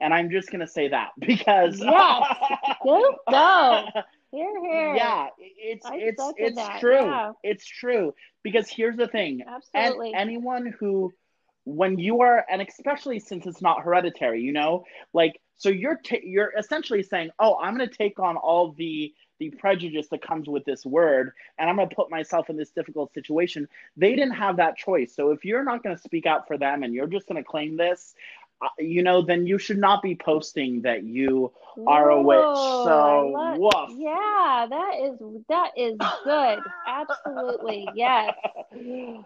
[0.00, 2.36] And I'm just gonna say that because yes,
[2.82, 3.84] go go.
[4.30, 4.94] Here, here.
[4.94, 6.80] Yeah, it's I it's it's that.
[6.80, 7.06] true.
[7.06, 7.32] Yeah.
[7.42, 9.40] It's true because here's the thing.
[9.48, 10.12] Absolutely.
[10.12, 11.14] And anyone who,
[11.64, 14.84] when you are, and especially since it's not hereditary, you know,
[15.14, 19.50] like so you're t- you're essentially saying, oh, I'm gonna take on all the the
[19.50, 23.12] prejudice that comes with this word and i'm going to put myself in this difficult
[23.14, 25.14] situation they didn't have that choice.
[25.14, 27.48] So if you're not going to speak out for them and you're just going to
[27.48, 28.14] claim this
[28.60, 31.52] uh, you know then you should not be posting that you
[31.86, 32.58] are Whoa, a witch.
[32.86, 33.98] So love, woof.
[33.98, 36.58] yeah that is that is good.
[36.86, 38.34] Absolutely yes.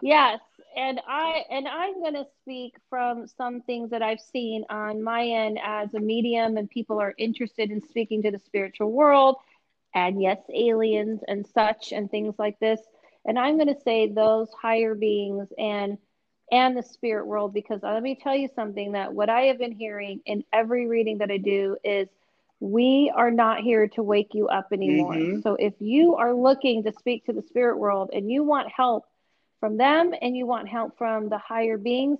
[0.01, 0.39] Yes
[0.75, 5.23] and i and i'm going to speak from some things that i've seen on my
[5.23, 9.35] end as a medium and people are interested in speaking to the spiritual world
[9.93, 12.79] and yes, aliens and such and things like this.
[13.25, 15.97] And I'm going to say those higher beings and
[16.51, 19.71] and the spirit world because let me tell you something that what I have been
[19.71, 22.07] hearing in every reading that I do is
[22.59, 25.15] we are not here to wake you up anymore.
[25.15, 25.41] Mm-hmm.
[25.41, 29.05] So if you are looking to speak to the spirit world and you want help
[29.59, 32.19] from them and you want help from the higher beings,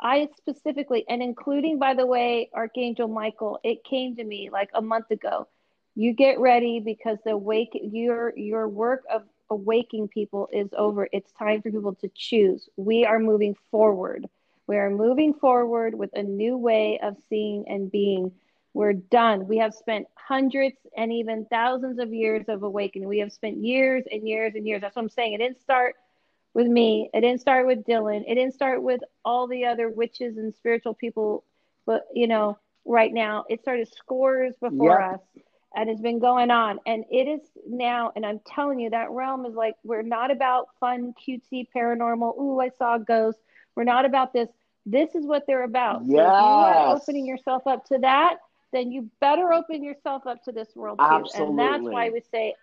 [0.00, 4.82] I specifically and including by the way Archangel Michael, it came to me like a
[4.82, 5.48] month ago
[5.94, 11.08] you get ready because the wake your your work of awaking people is over.
[11.12, 12.68] It's time for people to choose.
[12.76, 14.26] We are moving forward.
[14.66, 18.32] We are moving forward with a new way of seeing and being.
[18.74, 19.46] We're done.
[19.46, 23.06] We have spent hundreds and even thousands of years of awakening.
[23.06, 24.80] We have spent years and years and years.
[24.80, 25.34] That's what i'm saying.
[25.34, 25.96] It didn't start
[26.54, 27.10] with me.
[27.12, 28.22] It didn't start with dylan.
[28.26, 31.44] It didn't start with all the other witches and spiritual people
[31.86, 35.14] but you know right now it started scores before yep.
[35.14, 35.42] us
[35.74, 36.78] and it's been going on.
[36.86, 40.68] And it is now and i'm telling you that realm is like we're not about
[40.80, 42.38] fun cutesy paranormal.
[42.38, 43.38] Ooh i saw a ghost.
[43.74, 44.48] We're not about this.
[44.84, 46.02] This is what they're about.
[46.04, 46.16] Yes.
[46.16, 48.38] so if you are opening yourself up to that
[48.72, 51.04] then you better open yourself up to this world too.
[51.04, 51.48] Absolutely.
[51.50, 52.54] and that's why we say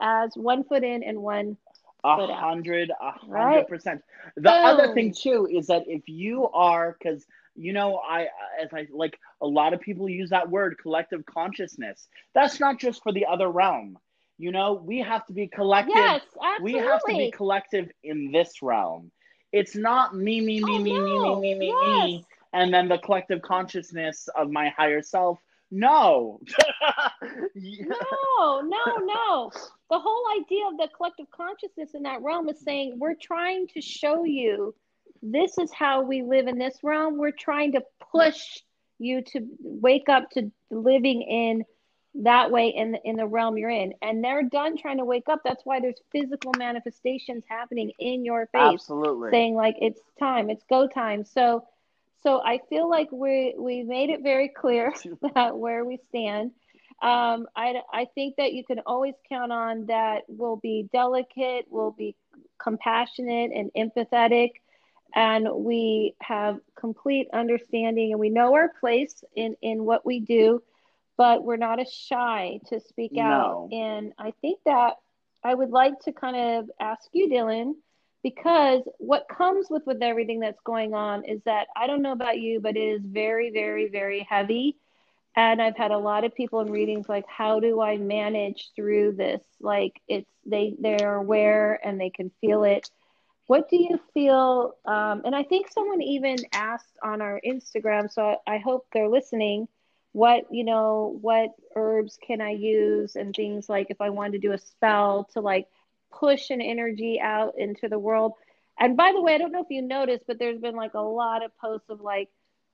[0.00, 1.56] as one foot in and one
[2.04, 4.02] a hundred a hundred percent.
[4.36, 8.26] The other thing too is that if you are because you know i
[8.62, 12.08] as i like a lot of people use that word collective consciousness.
[12.34, 13.98] That's not just for the other realm.
[14.38, 15.94] You know we have to be collective.
[15.94, 16.80] Yes, absolutely.
[16.80, 19.10] we have to be collective in this realm.
[19.52, 21.40] It's not me me me oh, me, no.
[21.40, 22.04] me me me yes.
[22.04, 25.38] me and then the collective consciousness of my higher self.
[25.70, 26.40] No.
[27.58, 29.50] No no no.
[29.90, 33.80] The whole idea of the collective consciousness in that realm is saying we're trying to
[33.80, 34.74] show you
[35.32, 37.18] this is how we live in this realm.
[37.18, 38.60] We're trying to push
[38.98, 41.64] you to wake up to living in
[42.22, 43.92] that way in the, in the realm you're in.
[44.00, 45.40] And they're done trying to wake up.
[45.44, 49.30] That's why there's physical manifestations happening in your face absolutely.
[49.30, 51.24] saying like it's time it's go time.
[51.24, 51.66] So
[52.22, 54.92] so i feel like we we made it very clear
[55.34, 56.52] that where we stand.
[57.02, 61.90] Um, I, I think that you can always count on that we'll be delicate we'll
[61.90, 62.16] be
[62.58, 64.52] compassionate and empathetic
[65.14, 70.62] and we have complete understanding and we know our place in in what we do
[71.16, 73.22] but we're not as shy to speak no.
[73.22, 73.68] out.
[73.72, 74.94] And i think that
[75.44, 77.74] i would like to kind of ask you dylan
[78.22, 82.38] because what comes with with everything that's going on is that i don't know about
[82.38, 84.76] you but it is very very very heavy.
[85.36, 89.12] And i've had a lot of people in readings like how do i manage through
[89.12, 89.42] this?
[89.60, 92.88] Like it's they they're aware and they can feel it
[93.46, 94.74] what do you feel?
[94.84, 99.08] Um, and I think someone even asked on our Instagram, so I, I hope they're
[99.08, 99.68] listening.
[100.12, 104.48] What you know, what herbs can I use and things like if I wanted to
[104.48, 105.68] do a spell to like
[106.10, 108.32] push an energy out into the world.
[108.78, 111.00] And by the way, I don't know if you noticed, but there's been like a
[111.00, 112.30] lot of posts of like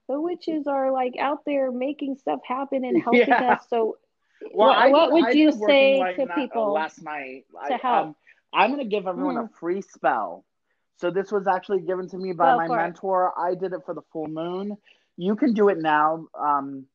[0.08, 3.54] the witches are like out there making stuff happen and helping yeah.
[3.54, 3.66] us.
[3.68, 3.98] So,
[4.52, 8.06] well, what, I, what would I you say to people last night to I, help?
[8.06, 8.16] Um,
[8.52, 9.44] I'm going to give everyone mm.
[9.44, 10.44] a free spell
[10.96, 13.32] so this was actually given to me by my mentor.
[13.38, 14.76] I did it for the full moon.
[15.16, 16.26] you can do it now.
[16.38, 16.86] Um,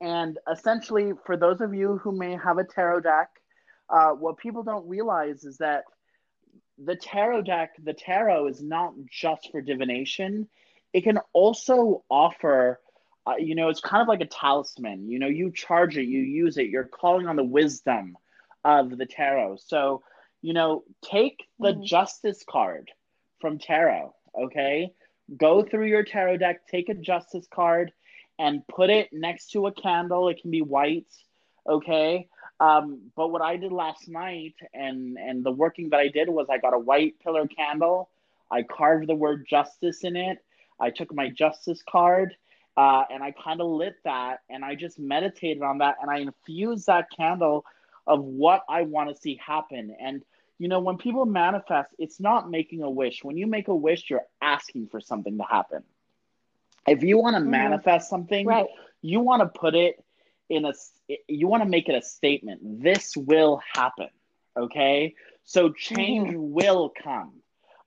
[0.00, 3.28] and essentially, for those of you who may have a tarot deck,
[3.88, 5.84] uh, what people don't realize is that
[6.82, 10.48] the tarot deck, the tarot is not just for divination.
[10.92, 12.80] It can also offer,
[13.26, 15.08] uh, you know, it's kind of like a talisman.
[15.08, 18.16] You know, you charge it, you use it, you're calling on the wisdom
[18.64, 19.56] of the tarot.
[19.66, 20.02] So,
[20.42, 21.84] you know, take the mm.
[21.84, 22.90] justice card
[23.40, 24.92] from tarot, okay?
[25.36, 27.92] Go through your tarot deck, take a justice card,
[28.38, 30.28] and put it next to a candle.
[30.28, 31.08] It can be white,
[31.68, 32.28] okay?
[32.60, 36.48] Um, but what I did last night and and the working that I did was
[36.50, 38.10] I got a white pillar candle.
[38.50, 40.38] I carved the word justice in it.
[40.80, 42.34] I took my justice card
[42.76, 46.18] uh, and I kind of lit that and I just meditated on that and I
[46.18, 47.64] infused that candle
[48.06, 49.94] of what I want to see happen.
[50.00, 50.22] And
[50.58, 53.22] you know, when people manifest, it's not making a wish.
[53.22, 55.82] When you make a wish, you're asking for something to happen.
[56.86, 57.50] If you want to mm-hmm.
[57.50, 58.66] manifest something, right.
[59.00, 60.02] you want to put it
[60.48, 60.72] in a
[61.26, 64.08] you want to make it a statement this will happen
[64.56, 66.52] okay so change mm-hmm.
[66.52, 67.32] will come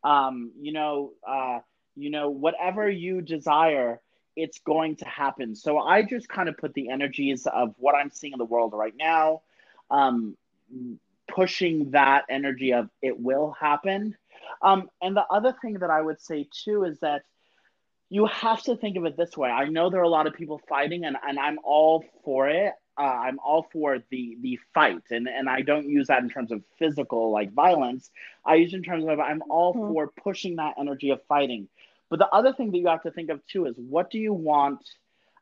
[0.04, 1.60] um you know uh
[1.96, 4.00] you know whatever you desire
[4.36, 8.12] it's going to happen so i just kind of put the energies of what i'm
[8.12, 9.42] seeing in the world right now
[9.90, 10.36] um
[11.34, 14.15] pushing that energy of it will happen
[14.62, 17.24] um and the other thing that i would say too is that
[18.12, 19.50] you have to think of it this way.
[19.50, 22.74] I know there are a lot of people fighting, and, and I'm all for it.
[23.00, 26.52] Uh, I'm all for the the fight, and and I don't use that in terms
[26.52, 28.12] of physical like violence.
[28.46, 29.94] I use in terms of I'm all mm-hmm.
[29.94, 31.70] for pushing that energy of fighting.
[32.10, 34.34] But the other thing that you have to think of too is what do you
[34.34, 34.82] want?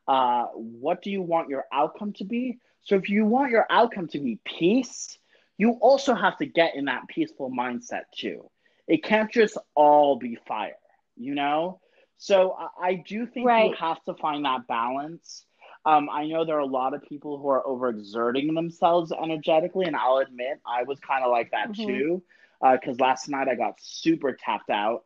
[0.06, 2.60] Uh, what do you want your outcome to be?
[2.84, 5.18] So if you want your outcome to be peace,
[5.60, 8.48] you also have to get in that peaceful mindset too.
[8.88, 10.72] It can't just all be fire,
[11.18, 11.80] you know.
[12.16, 13.68] So I, I do think right.
[13.68, 15.44] you have to find that balance.
[15.84, 19.94] Um, I know there are a lot of people who are overexerting themselves energetically, and
[19.94, 21.86] I'll admit I was kind of like that mm-hmm.
[21.86, 22.22] too,
[22.62, 25.04] because uh, last night I got super tapped out.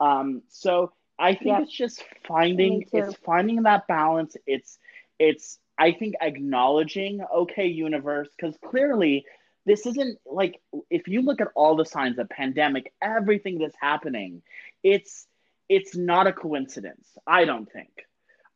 [0.00, 1.62] Um, so I think yep.
[1.64, 4.34] it's just finding it's finding that balance.
[4.46, 4.78] It's
[5.18, 9.26] it's I think acknowledging okay universe because clearly
[9.66, 14.42] this isn't like if you look at all the signs of pandemic everything that's happening
[14.82, 15.26] it's
[15.70, 17.06] it's not a coincidence.
[17.26, 18.04] I don't think.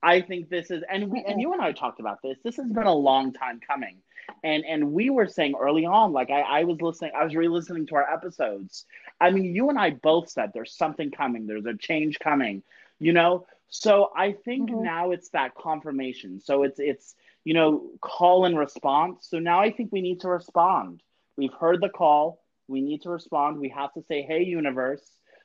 [0.03, 2.37] I think this is, and we, and you and I talked about this.
[2.45, 3.99] This has been a long time coming,
[4.43, 7.87] and and we were saying early on, like I, I was listening, I was re-listening
[7.87, 8.85] to our episodes.
[9.21, 12.63] I mean, you and I both said there's something coming, there's a change coming,
[12.99, 13.47] you know.
[13.71, 14.83] So I think mm-hmm.
[14.83, 16.41] now it's that confirmation.
[16.41, 17.15] So it's it's
[17.45, 19.27] you know call and response.
[19.29, 21.03] So now I think we need to respond.
[21.37, 22.43] We've heard the call.
[22.69, 23.59] We need to respond.
[23.59, 25.03] We have to say, "Hey, universe."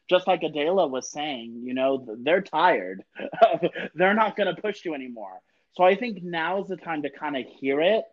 [0.10, 3.04] just like Adela was saying, you know, they're tired.
[3.96, 5.40] they're not going to push you anymore.
[5.74, 8.04] So I think now is the time to kind of hear it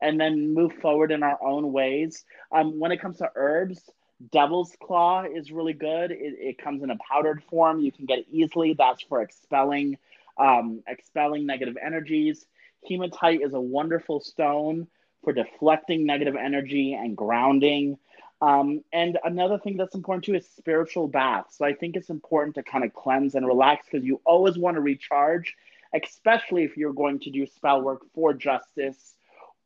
[0.00, 2.24] and then move forward in our own ways.
[2.52, 3.82] Um, when it comes to herbs,
[4.30, 6.12] Devil's Claw is really good.
[6.12, 7.80] It, it comes in a powdered form.
[7.80, 8.74] You can get it easily.
[8.74, 9.98] That's for expelling,
[10.38, 12.46] um, expelling negative energies.
[12.88, 14.86] Hematite is a wonderful stone
[15.22, 17.98] for deflecting negative energy and grounding.
[18.42, 21.58] Um, and another thing that's important too is spiritual baths.
[21.58, 24.76] So I think it's important to kind of cleanse and relax because you always want
[24.76, 25.54] to recharge,
[25.94, 29.14] especially if you're going to do spell work for justice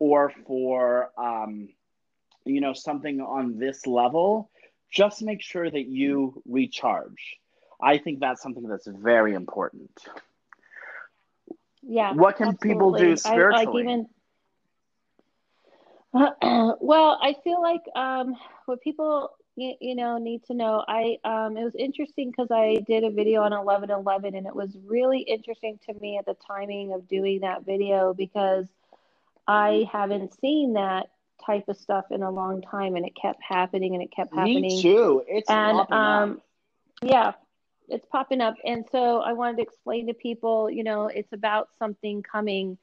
[0.01, 1.69] or for um,
[2.45, 4.51] you know something on this level.
[4.91, 7.39] Just make sure that you recharge.
[7.81, 9.91] I think that's something that's very important.
[11.87, 12.13] Yeah.
[12.13, 12.69] What can absolutely.
[12.69, 13.55] people do spiritually?
[13.55, 14.09] I, like even
[16.81, 20.85] well, I feel like um, what people you, you, know need to know.
[20.87, 24.55] I um, it was interesting because I did a video on eleven eleven, and it
[24.55, 28.67] was really interesting to me at the timing of doing that video because
[29.49, 31.11] I haven't seen that
[31.45, 34.63] type of stuff in a long time, and it kept happening and it kept happening.
[34.63, 35.25] Me too.
[35.27, 36.43] It's and um,
[37.03, 37.33] yeah,
[37.89, 41.69] it's popping up, and so I wanted to explain to people, you know, it's about
[41.79, 42.79] something coming,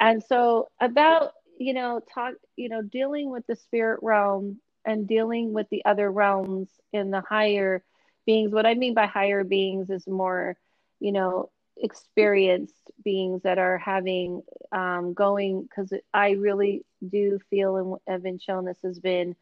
[0.00, 5.52] and so about you know, talk, you know, dealing with the spirit realm and dealing
[5.52, 7.82] with the other realms in the higher
[8.26, 8.52] beings.
[8.52, 10.56] What I mean by higher beings is more,
[11.00, 17.96] you know, experienced beings that are having um, going because I really do feel and
[18.06, 19.34] have been shown this has been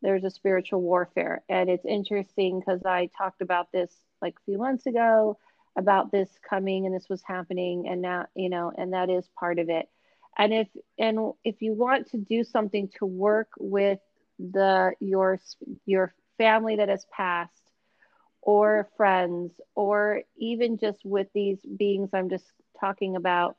[0.00, 1.42] there's a spiritual warfare.
[1.48, 3.90] And it's interesting because I talked about this
[4.24, 5.38] like a few months ago
[5.76, 9.58] about this coming and this was happening and now you know and that is part
[9.58, 9.88] of it
[10.38, 10.68] and if
[10.98, 14.00] and if you want to do something to work with
[14.38, 15.38] the your
[15.86, 17.52] your family that has passed
[18.42, 22.46] or friends or even just with these beings i'm just
[22.80, 23.56] talking about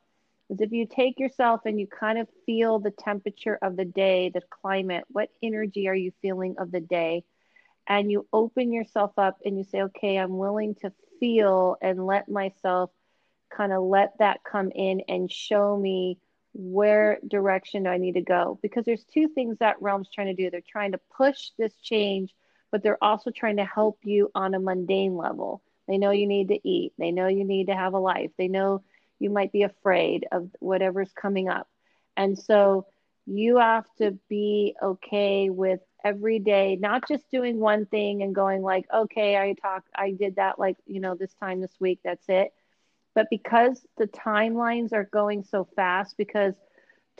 [0.50, 4.30] is if you take yourself and you kind of feel the temperature of the day,
[4.32, 7.24] the climate, what energy are you feeling of the day?
[7.88, 12.28] And you open yourself up and you say, okay, I'm willing to feel and let
[12.28, 12.90] myself
[13.50, 16.18] kind of let that come in and show me
[16.52, 18.58] where direction do I need to go?
[18.62, 20.50] Because there's two things that realm's trying to do.
[20.50, 22.34] They're trying to push this change,
[22.72, 25.62] but they're also trying to help you on a mundane level.
[25.86, 26.92] They know you need to eat.
[26.98, 28.30] They know you need to have a life.
[28.38, 28.82] They know
[29.18, 31.68] you might be afraid of whatever's coming up.
[32.16, 32.86] And so
[33.26, 38.62] you have to be okay with every day, not just doing one thing and going
[38.62, 42.28] like, okay, I talked, I did that like, you know, this time this week, that's
[42.28, 42.52] it.
[43.14, 46.54] But because the timelines are going so fast, because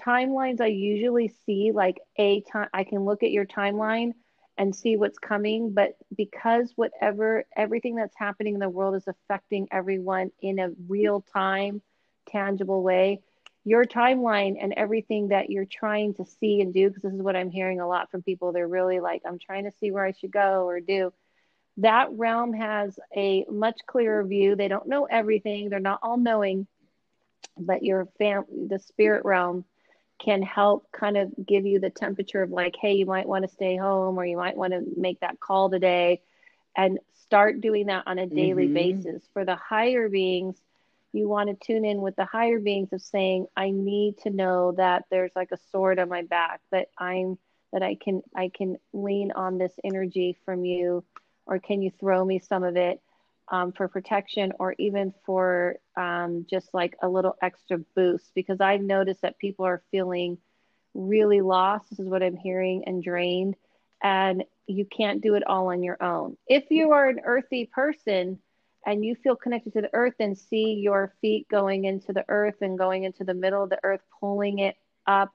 [0.00, 4.12] timelines I usually see like a time, I can look at your timeline
[4.56, 5.72] and see what's coming.
[5.74, 11.22] But because whatever, everything that's happening in the world is affecting everyone in a real
[11.32, 11.82] time,
[12.28, 13.20] tangible way,
[13.66, 17.34] your timeline and everything that you're trying to see and do, because this is what
[17.34, 18.52] I'm hearing a lot from people.
[18.52, 21.12] They're really like, I'm trying to see where I should go or do.
[21.78, 24.54] That realm has a much clearer view.
[24.54, 26.68] They don't know everything, they're not all knowing,
[27.58, 29.64] but your fam, the spirit realm
[30.24, 33.50] can help kind of give you the temperature of like, hey, you might want to
[33.50, 36.22] stay home or you might want to make that call today
[36.76, 39.02] and start doing that on a daily mm-hmm.
[39.02, 39.22] basis.
[39.32, 40.56] For the higher beings,
[41.16, 44.72] you want to tune in with the higher beings of saying, I need to know
[44.76, 47.38] that there's like a sword on my back, that I'm
[47.72, 51.04] that I can I can lean on this energy from you,
[51.46, 53.00] or can you throw me some of it?
[53.48, 58.80] um, for protection or even for um, just like a little extra boost because I've
[58.80, 60.38] noticed that people are feeling
[60.94, 61.90] really lost.
[61.90, 63.54] This is what I'm hearing and drained,
[64.02, 66.36] and you can't do it all on your own.
[66.48, 68.38] If you are an earthy person
[68.86, 72.62] and you feel connected to the earth and see your feet going into the earth
[72.62, 74.76] and going into the middle of the earth, pulling it
[75.06, 75.32] up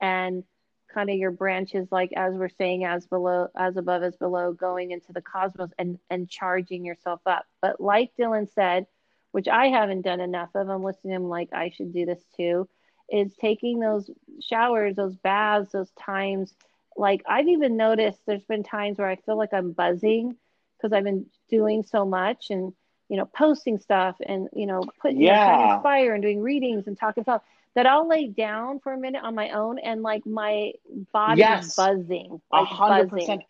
[0.00, 0.44] and
[0.92, 4.90] kind of your branches like as we're saying as below as above as below going
[4.90, 7.46] into the cosmos and and charging yourself up.
[7.62, 8.86] But like dylan said
[9.32, 12.22] which i haven't done enough of i'm listening to him like i should do this
[12.36, 12.68] too
[13.10, 16.54] is taking those showers those baths those times.
[16.96, 20.36] Like i've even noticed there's been times where i feel like i'm buzzing
[20.76, 22.72] because i've been doing so much and
[23.10, 25.60] you know posting stuff and you know putting yeah.
[25.60, 27.42] you know, fire and doing readings and talking about
[27.74, 30.72] that I'll lay down for a minute on my own and like my
[31.12, 31.66] body yes.
[31.66, 32.40] is buzzing.
[32.52, 33.42] A hundred percent.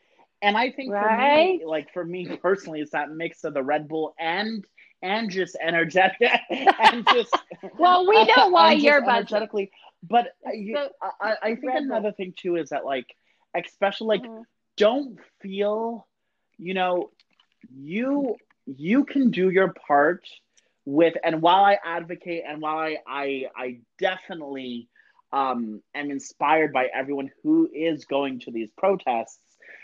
[0.43, 1.61] And I think right?
[1.61, 4.65] for me, like for me personally, it's that mix of the Red Bull and
[5.03, 7.35] and just energetic and just
[7.79, 9.71] well, we know why you're energetically.
[10.03, 10.89] But you, so,
[11.21, 12.13] I, I think Red another Bull.
[12.13, 13.07] thing too is that like,
[13.55, 14.43] especially like, mm-hmm.
[14.79, 16.07] don't feel,
[16.57, 17.11] you know,
[17.71, 18.37] you
[18.77, 20.25] you can do your part
[20.85, 24.89] with and while I advocate and while I I, I definitely
[25.33, 29.39] um, am inspired by everyone who is going to these protests,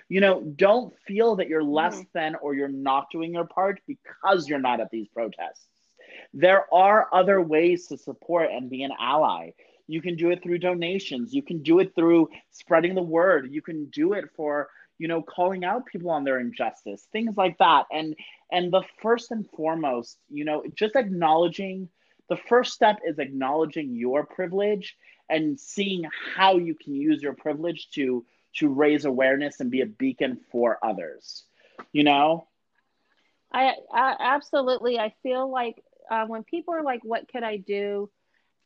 [0.08, 2.06] you know, don't feel that you're less mm.
[2.14, 5.66] than or you're not doing your part because you're not at these protests.
[6.32, 9.50] There are other ways to support and be an ally.
[9.86, 11.32] You can do it through donations.
[11.32, 13.52] You can do it through spreading the word.
[13.52, 14.68] You can do it for
[14.98, 17.86] you know calling out people on their injustice things like that.
[17.92, 18.14] And
[18.50, 21.88] and the first and foremost you know just acknowledging
[22.28, 24.96] the first step is acknowledging your privilege
[25.28, 28.24] and seeing how you can use your privilege to
[28.54, 31.44] to raise awareness and be a beacon for others
[31.92, 32.46] you know?
[33.52, 34.98] I, I absolutely.
[34.98, 38.10] I feel like uh, when people are like what could i do?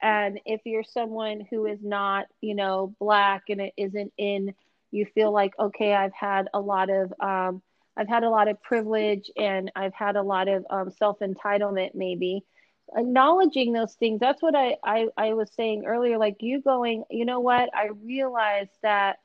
[0.02, 4.54] And if you're someone who is not you know black and it isn't in
[4.90, 7.62] you feel like okay i've had a lot of um,
[7.96, 12.44] i've had a lot of privilege and i've had a lot of um, self-entitlement maybe.
[12.96, 17.24] Acknowledging those things that's what I, I i was saying earlier like you going you
[17.24, 17.70] know what?
[17.74, 19.18] I realized that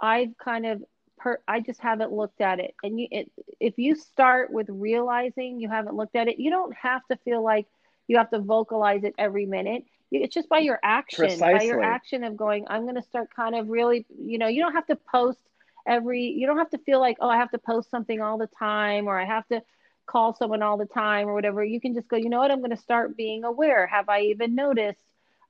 [0.00, 0.82] i've kind of
[1.18, 2.74] per i just haven't looked at it.
[2.82, 6.74] And you it, if you start with realizing you haven't looked at it you don't
[6.74, 7.66] have to feel like
[8.08, 9.84] you have to vocalize it every minute
[10.22, 11.58] it's just by your action Precisely.
[11.58, 14.62] by your action of going i'm going to start kind of really you know you
[14.62, 15.38] don't have to post
[15.86, 18.48] every you don't have to feel like oh i have to post something all the
[18.58, 19.60] time or i have to
[20.06, 21.64] call someone all the time or whatever.
[21.64, 22.50] You can just go you know what?
[22.50, 23.86] I'm going to start being aware.
[23.86, 25.00] Have i even noticed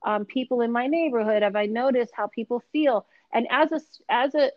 [0.04, 1.42] um, people in my neighborhood?
[1.42, 3.06] Have i noticed how people feel?
[3.32, 4.50] And as a as a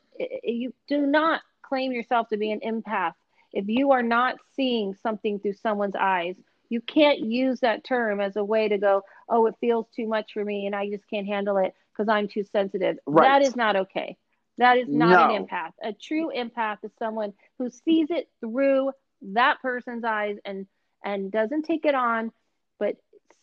[0.43, 3.13] you do not claim yourself to be an empath
[3.53, 6.35] if you are not seeing something through someone's eyes
[6.69, 10.33] you can't use that term as a way to go, oh, it feels too much
[10.33, 12.97] for me and I just can't handle it because I'm too sensitive.
[13.05, 13.25] Right.
[13.25, 14.17] That is not okay.
[14.57, 15.35] That is not no.
[15.35, 15.73] an empath.
[15.83, 18.91] A true empath is someone who sees it through
[19.33, 20.67] that person's eyes and
[21.03, 22.31] and doesn't take it on,
[22.79, 22.95] but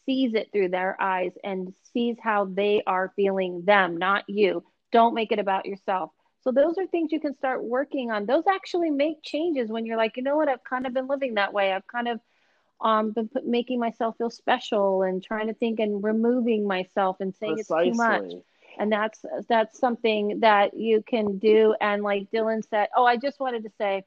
[0.07, 4.64] sees it through their eyes and sees how they are feeling them, not you.
[4.93, 6.11] Don't make it about yourself.
[6.43, 8.27] So those are things you can start working on.
[8.27, 11.35] Those actually make changes when you're like, you know what, I've kind of been living
[11.35, 11.72] that way.
[11.72, 12.20] I've kind of
[12.85, 17.35] um, been put, making myself feel special and trying to think and removing myself and
[17.35, 17.89] saying Precisely.
[17.89, 18.32] it's too much.
[18.78, 21.74] And that's that's something that you can do.
[21.80, 24.05] And like Dylan said, oh, I just wanted to say,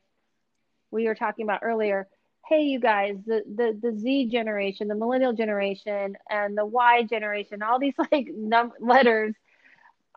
[0.92, 2.08] we were talking about earlier.
[2.48, 7.62] Hey, you guys, the the the Z generation, the millennial generation, and the Y generation,
[7.64, 9.36] all these like num- letters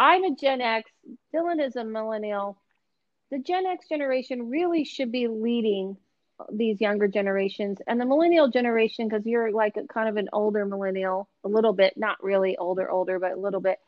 [0.00, 0.90] I'm a Gen X.
[1.32, 2.58] Dylan is a millennial.
[3.30, 5.98] The Gen X generation really should be leading
[6.52, 10.64] these younger generations and the millennial generation because you're like a, kind of an older
[10.64, 13.78] millennial a little bit not really older older but a little bit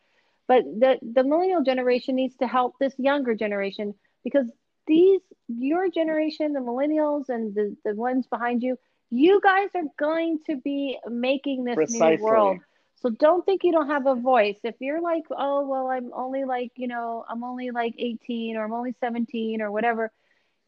[0.49, 3.95] but the the millennial generation needs to help this younger generation
[4.25, 4.47] because
[4.87, 8.79] these your generation the millennials and the, the ones behind you
[9.11, 12.17] you guys are going to be making this Precisely.
[12.17, 12.59] new world
[13.03, 14.59] so don't think you don't have a voice.
[14.63, 18.65] If you're like, oh, well, I'm only like, you know, I'm only like 18 or
[18.65, 20.13] I'm only 17 or whatever.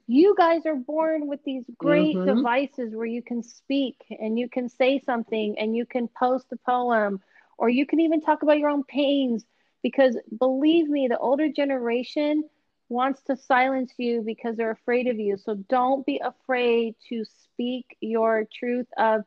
[0.07, 2.37] You guys are born with these great mm-hmm.
[2.37, 6.57] devices where you can speak and you can say something and you can post a
[6.57, 7.21] poem
[7.57, 9.45] or you can even talk about your own pains.
[9.83, 12.45] Because believe me, the older generation
[12.89, 15.37] wants to silence you because they're afraid of you.
[15.37, 19.23] So don't be afraid to speak your truth of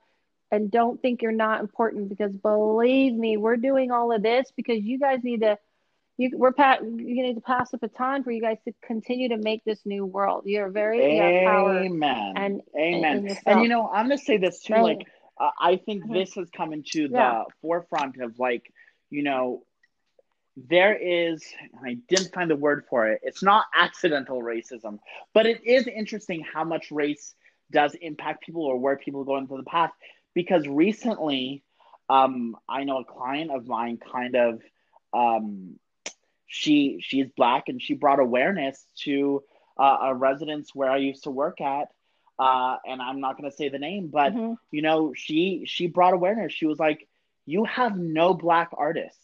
[0.52, 4.82] and don't think you're not important because believe me, we're doing all of this because
[4.82, 5.58] you guys need to.
[6.18, 9.38] You, we're pat, you need to pass the baton for you guys to continue to
[9.38, 10.44] make this new world.
[10.46, 13.38] You're very amen and amen.
[13.46, 14.74] And you know, I'm gonna say this too.
[14.74, 14.98] Right.
[14.98, 15.08] Like,
[15.40, 16.14] uh, I think mm-hmm.
[16.14, 18.74] this has come into the forefront of like,
[19.10, 19.64] you know,
[20.70, 21.46] there is
[21.86, 24.98] i didn't find the word for it it's not accidental racism
[25.32, 27.36] but it is interesting how much race
[27.70, 29.92] does impact people or where people go into the path
[30.34, 31.64] because recently
[32.10, 34.62] um, I know a client of mine kind of
[35.14, 35.80] um,
[36.48, 39.44] she she's black and she brought awareness to
[39.78, 41.90] uh, a residence where I used to work at
[42.40, 44.54] uh, and I'm not going to say the name but mm-hmm.
[44.72, 47.08] you know she she brought awareness she was like
[47.46, 49.20] you have no black artists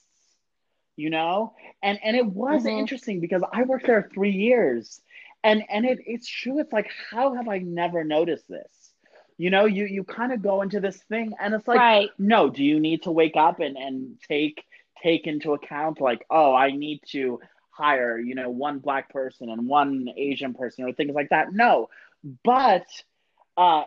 [0.95, 2.78] you know and and it was mm-hmm.
[2.80, 5.01] interesting because I worked there 3 years
[5.43, 8.91] and and it, it's true it's like how have I never noticed this
[9.38, 12.09] you know you you kind of go into this thing and it's like right.
[12.19, 14.63] no do you need to wake up and and take
[15.04, 17.39] take into account like oh i need to
[17.72, 21.51] hire you know one black person and one asian person or things like that.
[21.51, 21.89] No
[22.43, 22.86] but
[23.58, 23.84] uh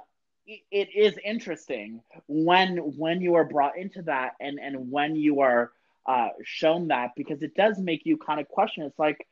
[0.46, 5.72] it is interesting when when you are brought into that and and when you are
[6.06, 8.84] uh shown that because it does make you kind of question.
[8.84, 9.26] It's like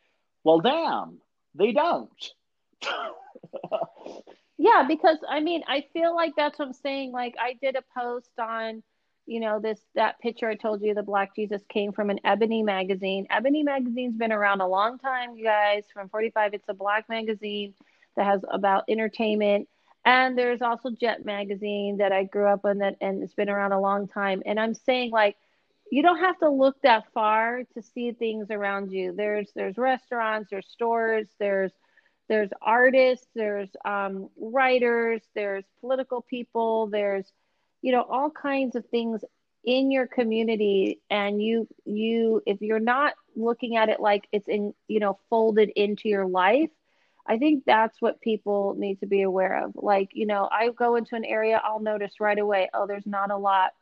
[0.45, 1.19] well damn
[1.55, 2.33] they don't.
[4.57, 7.13] Yeah, because I mean, I feel like that's what I'm saying.
[7.13, 8.83] Like, I did a post on,
[9.27, 12.63] you know, this that picture I told you, the Black Jesus came from an Ebony
[12.63, 13.27] magazine.
[13.31, 15.85] Ebony magazine's been around a long time, you guys.
[15.93, 17.75] From 45, it's a black magazine
[18.17, 19.69] that has about entertainment.
[20.05, 23.73] And there's also Jet magazine that I grew up in that, and it's been around
[23.73, 24.43] a long time.
[24.45, 25.37] And I'm saying like,
[25.91, 29.15] you don't have to look that far to see things around you.
[29.17, 31.73] There's there's restaurants, there's stores, there's
[32.29, 37.31] there's artists, there's um, writers, there's political people, there's
[37.85, 39.23] you know all kinds of things
[39.63, 44.73] in your community and you you if you're not looking at it like it's in
[44.89, 46.71] you know folded into your life
[47.27, 50.97] i think that's what people need to be aware of like you know i go
[50.97, 53.73] into an area i'll notice right away oh there's not a lot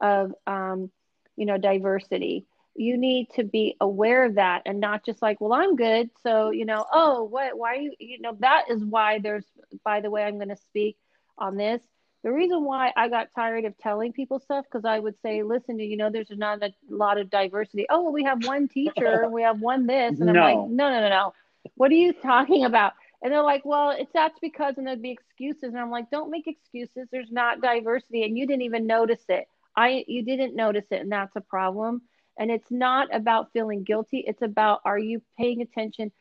[0.00, 0.88] of um,
[1.36, 2.46] you know diversity
[2.76, 6.10] you need to be aware of that and not just like, well, I'm good.
[6.22, 9.44] So, you know, oh, what, why you, you know, that is why there's,
[9.84, 10.96] by the way, I'm going to speak
[11.36, 11.82] on this.
[12.28, 15.78] The reason why I got tired of telling people stuff, because I would say, listen,
[15.78, 17.86] you know, there's not a lot of diversity.
[17.88, 20.20] Oh, well, we have one teacher, we have one this.
[20.20, 21.32] And I'm like, no, no, no, no.
[21.76, 22.92] What are you talking about?
[23.22, 25.70] And they're like, well, it's that's because, and there'd be excuses.
[25.70, 27.08] And I'm like, don't make excuses.
[27.10, 28.24] There's not diversity.
[28.24, 29.48] And you didn't even notice it.
[29.74, 31.00] I, you didn't notice it.
[31.00, 32.02] And that's a problem.
[32.38, 34.22] And it's not about feeling guilty.
[34.26, 36.12] It's about are you paying attention?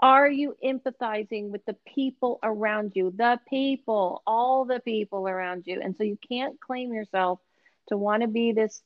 [0.00, 3.12] Are you empathizing with the people around you?
[3.16, 5.80] The people, all the people around you.
[5.80, 7.40] And so you can't claim yourself
[7.88, 8.82] to want to be this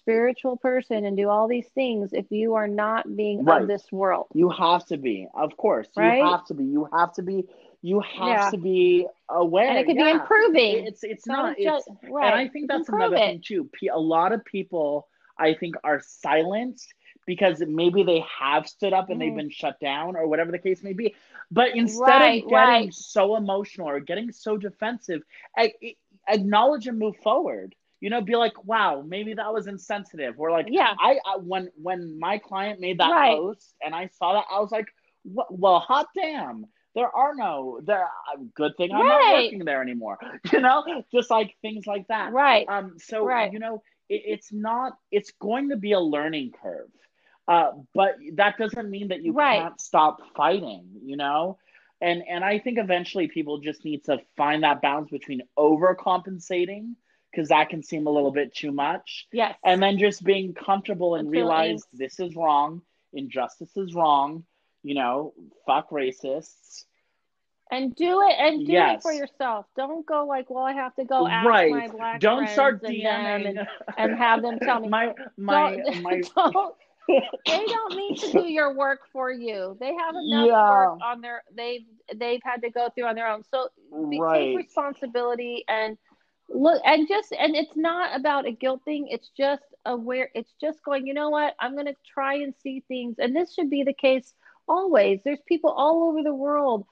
[0.00, 3.62] spiritual person and do all these things if you are not being right.
[3.62, 4.26] of this world.
[4.34, 5.88] You have to be, of course.
[5.96, 6.18] Right?
[6.18, 6.64] You have to be.
[6.64, 7.44] You have to be.
[7.80, 8.50] You have yeah.
[8.50, 9.68] to be aware.
[9.68, 10.04] And it could yeah.
[10.04, 10.86] be improving.
[10.86, 11.56] It's it's, not.
[11.62, 12.32] Just, it's, right.
[12.32, 13.18] And I think that's another it.
[13.18, 13.70] thing too.
[13.92, 15.06] A lot of people
[15.38, 16.92] I think are silenced
[17.28, 19.20] because maybe they have stood up and mm.
[19.20, 21.14] they've been shut down or whatever the case may be.
[21.52, 22.94] But instead right, of getting right.
[22.94, 25.22] so emotional or getting so defensive,
[26.26, 27.74] acknowledge and move forward.
[28.00, 30.34] you know, be like, wow, maybe that was insensitive.
[30.38, 30.94] Or like, Yeah.
[30.98, 33.36] I, I when when my client made that Right.
[33.36, 34.88] post and I saw that, I was like,
[35.24, 36.66] well, hot damn.
[36.94, 38.08] There are no there.
[38.54, 40.18] Good thing I'm not working there anymore.
[40.52, 42.32] You know, just like things like that.
[42.32, 42.66] Right.
[42.68, 44.94] Um, so you know, it, it's not.
[45.12, 46.90] It's going to be a learning curve,
[47.48, 49.62] uh, but that doesn't mean that you Right.
[49.62, 50.84] can't stop fighting.
[51.02, 51.58] You know,
[52.00, 56.94] and and I think eventually people just need to find that balance between overcompensating
[57.30, 59.56] because that can seem a little bit too much, Yes.
[59.64, 62.82] and then just being comfortable and realize this is wrong,
[63.12, 64.44] injustice is wrong.
[64.82, 65.34] You know,
[65.66, 66.84] fuck racists.
[67.70, 69.00] and do it and do Yes.
[69.00, 69.66] it for yourself.
[69.76, 71.70] Don't go like, well, I have to go ask right.
[71.70, 73.68] my black Don't friends start DMing and,
[73.98, 74.88] and have them tell me.
[74.88, 76.74] my my don't, my don't-
[77.46, 79.76] they don't need to do your work for you.
[79.80, 80.62] They have enough Yeah.
[80.66, 83.42] work on their they've they've had to go through on their own.
[83.44, 85.96] So right take responsibility and
[86.48, 89.08] look and just and it's not about a guilt thing.
[89.10, 90.30] It's just aware.
[90.34, 91.06] It's just going.
[91.06, 91.54] You know what?
[91.60, 94.34] I'm going to try and see things, and this should be the case
[94.68, 95.20] always.
[95.24, 96.86] There's people all over the world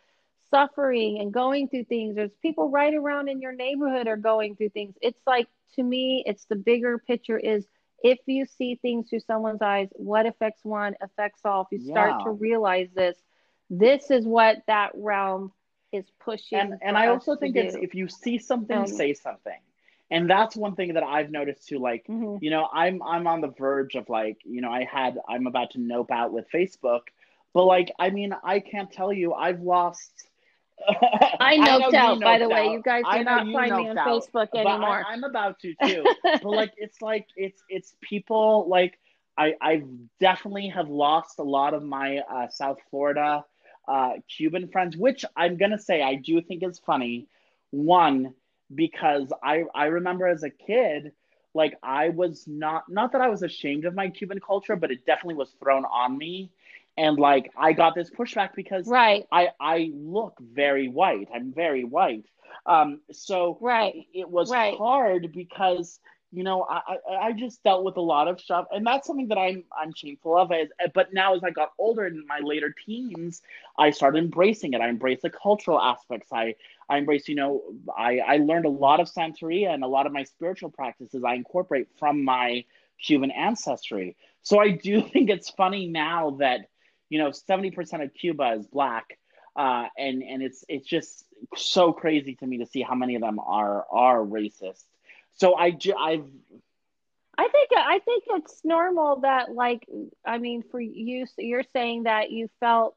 [0.51, 2.17] suffering and going through things.
[2.17, 4.95] There's people right around in your neighborhood are going through things.
[5.01, 7.67] It's like to me, it's the bigger picture is
[8.03, 11.63] if you see things through someone's eyes, what affects one affects all.
[11.63, 12.25] If you start Yeah.
[12.25, 13.17] to realize this,
[13.71, 15.53] this is what that realm
[15.93, 16.59] is pushing.
[16.59, 17.61] and and I also think do.
[17.61, 19.59] it's if you see something, Um, say something,
[20.11, 21.79] and that's one thing that I've noticed too.
[21.79, 22.41] Like Mhm.
[22.43, 25.71] you know, I'm I'm on the verge of like you know I had I'm about
[25.73, 27.03] to nope out with Facebook,
[27.53, 30.29] but like I mean I can't tell you I've lost.
[31.41, 32.67] I know noped you out, by the noped way.
[32.73, 35.05] You guys I do not find me on out, Facebook but I- anymore.
[35.07, 36.05] I'm about to too.
[36.23, 38.99] but like it's like it's it's people like
[39.39, 39.83] I I
[40.21, 43.45] definitely have lost a lot of my uh, South Florida
[43.89, 47.27] uh, Cuban friends, which I'm gonna say I do think is funny.
[47.71, 48.35] One
[48.75, 51.13] because I I remember as a kid
[51.55, 55.07] like I was not not that I was ashamed of my Cuban culture, but it
[55.07, 56.51] definitely was thrown on me,
[56.97, 61.29] and like I got this pushback because right, I I look very white.
[61.35, 62.27] I'm very white.
[62.67, 64.07] Um, so right.
[64.13, 64.77] it was Right.
[64.77, 66.01] hard because
[66.33, 66.81] you know I,
[67.11, 69.93] I I just dealt with a lot of stuff, and that's something that I'm I'm
[69.95, 70.53] shameful of.
[70.53, 73.43] As, but now as I got older in my later teens,
[73.79, 74.81] I started embracing it.
[74.81, 76.29] I embraced the cultural aspects.
[76.33, 76.55] I
[76.89, 77.63] I embrace you know
[77.97, 81.35] I I learned a lot of Santeria and a lot of my spiritual practices I
[81.35, 82.65] incorporate from my
[83.05, 84.17] Cuban ancestry.
[84.43, 86.67] So I do think it's funny now that
[87.09, 89.19] you know seventy percent of Cuba is black.
[89.55, 91.25] Uh, and and it's it's just
[91.57, 94.85] so crazy to me to see how many of them are are racist.
[95.33, 96.29] So I I've
[97.39, 99.87] I think I think it's normal that like
[100.25, 102.97] I mean for you you're saying that you felt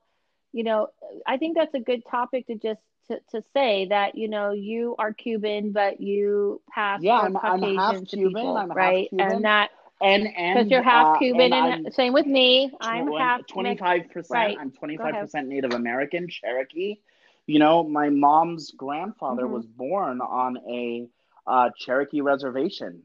[0.52, 0.88] you know
[1.26, 4.96] I think that's a good topic to just to, to say that you know you
[5.00, 8.78] are Cuban but you pass Yeah, I'm- I'm Caucasian half to Cuban, people, I'm half
[8.78, 9.72] right Cuban, and that
[10.02, 13.76] and and because you're half uh, Cuban and and, same with me I'm half twenty
[13.76, 14.56] five percent.
[14.60, 17.00] I'm twenty five percent Native American Cherokee.
[17.48, 19.50] You know, my mom's grandfather Mhm.
[19.50, 21.08] was born on a
[21.48, 23.04] uh, Cherokee reservation.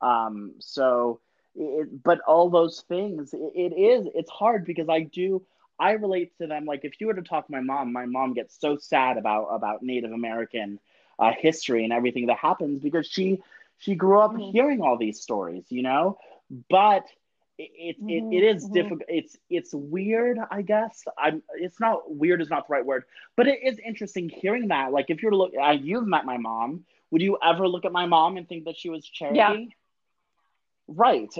[0.00, 1.20] Um, so,
[1.54, 5.42] it, but all those things, it, it is it's hard because I do
[5.78, 6.64] I relate to them.
[6.66, 9.46] Like if you were to talk to my mom, my mom gets so sad about
[9.46, 10.78] about Native American
[11.18, 13.42] uh, history and everything that happens because she
[13.78, 14.52] she grew up Mhm.
[14.52, 16.18] hearing all these stories, you know.
[16.70, 17.06] But
[17.58, 18.72] it it, it, it is mhm.
[18.72, 19.02] difficult.
[19.08, 21.04] It's it's weird, I guess.
[21.18, 21.42] I'm.
[21.54, 22.42] It's not weird.
[22.42, 23.04] Is not the right word,
[23.36, 24.92] but it is interesting hearing that.
[24.92, 26.84] Like if you're look, uh, you've met my mom.
[27.10, 29.38] Would you ever look at my mom and think that she was Cherokee?
[29.38, 29.54] Yeah.
[30.88, 31.32] Right.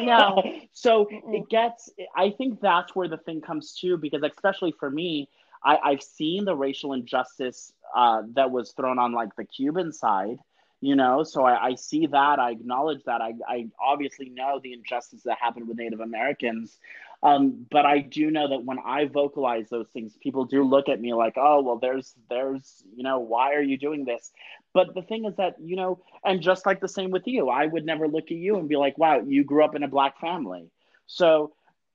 [0.00, 0.42] No.
[0.72, 1.34] so Mm-mm.
[1.34, 1.90] it gets.
[2.16, 5.28] I think that's where the thing comes to because especially for me,
[5.64, 10.38] I, I've seen the racial injustice uh, that was thrown on like the Cuban side.
[10.84, 12.40] You know, so I, I see that.
[12.40, 13.20] I acknowledge that.
[13.20, 16.76] I, I obviously know the injustice that happened with Native Americans.
[17.22, 21.00] Um, but I do know that when I vocalize those things, people do look at
[21.00, 24.32] me like, "Oh, well, there's, there's, you know, why are you doing this?"
[24.74, 27.66] But the thing is that, you know, and just like the same with you, I
[27.66, 30.18] would never look at you and be like, "Wow, you grew up in a black
[30.20, 30.68] family."
[31.06, 31.52] So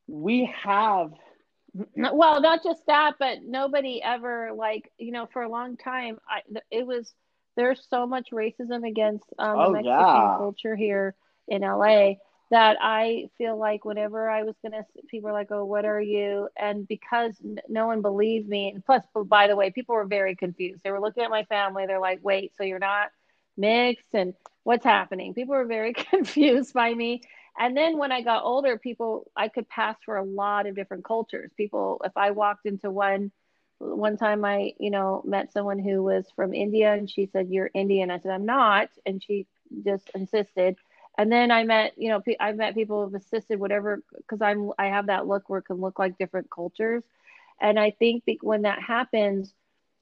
[0.08, 1.12] we have,
[1.94, 6.42] well not just that but nobody ever like you know for a long time I
[6.72, 7.14] it was
[7.58, 10.38] there's so much racism against um, Oh, the Mexican yeah.
[10.38, 11.16] culture here
[11.50, 12.20] in LA
[12.52, 16.50] that I feel like whenever I was gonna people were like oh what are you?
[16.58, 20.36] And because n- no one believed me and plus by the way people were very
[20.36, 20.84] confused.
[20.84, 21.86] They were looking at my family.
[21.88, 23.10] They're like wait so you're not
[23.58, 24.14] mixed?
[24.14, 24.34] And
[24.64, 25.34] what's happening?
[25.34, 27.22] People were very confused by me.
[27.58, 31.06] And then when I got older, people I could pass for a lot of different
[31.06, 31.52] cultures.
[31.58, 33.32] People, if I walked into one,
[33.80, 37.70] one time I, you know, met someone who was from India and she said, "You're
[37.74, 39.48] Indian." I said, "I'm not," and she
[39.86, 40.78] just insisted.
[41.18, 44.88] And then I met, you know, I met people who've assisted whatever because I'm I
[44.88, 47.04] have that look where it can look like different cultures,
[47.62, 49.54] and I think when that happens,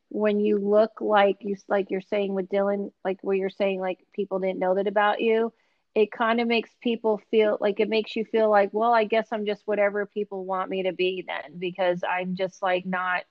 [0.09, 3.99] when you look like you like you're saying with Dylan, like where you're saying like
[4.13, 5.53] people didn't know that about you,
[5.95, 9.28] it kind of makes people feel like it makes you feel like, well, I guess
[9.32, 13.23] I'm just whatever people want me to be then because I'm just like not.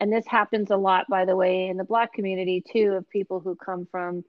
[0.00, 3.40] And this happens a lot, by the way, in the Black community too, of people
[3.40, 4.24] who come from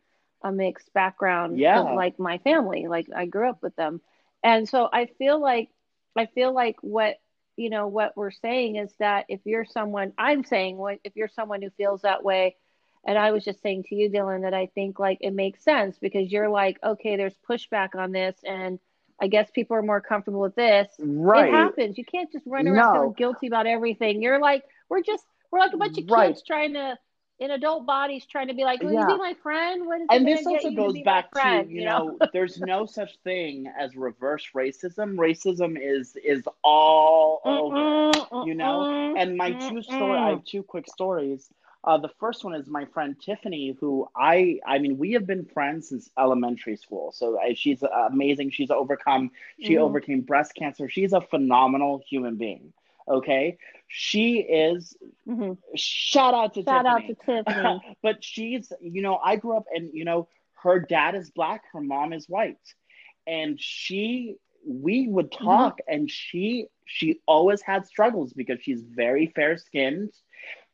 [0.46, 1.80] a mixed background yeah.
[1.80, 4.00] like my family like i grew up with them.
[4.44, 5.70] And so i feel like
[6.16, 7.16] i feel like what
[7.58, 11.30] you know what we're saying is that if you're someone i'm saying what if you're
[11.30, 12.56] someone who feels that way
[13.06, 15.98] and i was just saying to you dylan that i think like it makes sense
[16.00, 18.78] because you're like okay there's pushback on this and
[19.20, 20.90] i guess people are more comfortable with this.
[21.00, 21.48] Right.
[21.48, 21.98] it happens.
[21.98, 23.00] You can't just run around no.
[23.00, 24.22] feeling guilty about everything.
[24.22, 25.26] You're like we're just
[25.56, 26.28] we're like a bunch of right.
[26.28, 26.98] kids trying to
[27.40, 29.02] in adult bodies trying to be like, will yeah.
[29.02, 29.86] you be my friend?
[29.86, 33.72] What is and this also goes back to friend, you know, there's no such thing
[33.78, 35.16] as reverse racism.
[35.16, 39.16] Racism is is all over, you know.
[39.18, 41.50] And my two story, I have two quick stories.
[41.84, 45.46] Uh, the first one is my friend Tiffany, who I, I mean, we have been
[45.46, 47.12] friends since elementary school.
[47.12, 48.50] So I, she's amazing.
[48.52, 49.30] She's overcome,
[49.62, 49.84] she mm-hmm.
[49.84, 50.90] overcame breast cancer.
[50.90, 52.74] She's a phenomenal human being.
[53.08, 53.58] Okay.
[53.88, 54.96] She is,
[55.28, 55.54] mm-hmm.
[55.76, 57.16] shout out to shout Tiffany.
[57.36, 57.98] out to Tiffany.
[58.04, 60.28] but she's, you know, I grew up and, you know,
[60.64, 62.58] her dad is black, her mom is white.
[63.28, 64.38] And she,
[64.68, 65.46] we would mm-hmm.
[65.46, 65.94] talk mm-hmm.
[65.94, 70.12] and she, she always had struggles because she's very fair skinned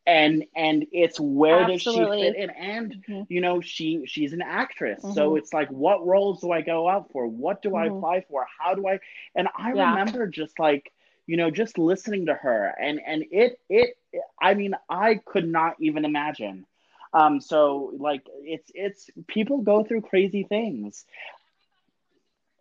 [0.07, 2.23] and and it's where Absolutely.
[2.23, 3.21] does she fit in and mm-hmm.
[3.29, 5.13] you know she she's an actress mm-hmm.
[5.13, 7.93] so it's like what roles do i go out for what do mm-hmm.
[7.93, 8.99] i apply for how do i
[9.35, 9.91] and i yeah.
[9.91, 10.91] remember just like
[11.27, 12.73] you know just listening to her.
[12.79, 13.97] And and it it
[14.41, 16.65] i mean i could not even imagine.
[17.13, 21.05] Um so like it's it's people go through crazy things.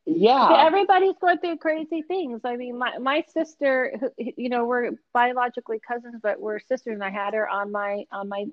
[0.07, 0.65] Yeah.
[0.67, 2.41] Everybody's going through crazy things.
[2.45, 7.11] I mean my, my sister you know we're biologically cousins but we're sisters and i
[7.11, 8.47] had her on my on my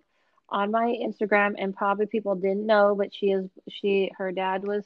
[0.50, 4.84] on my instagram and probably people didn't know but she is she her dad was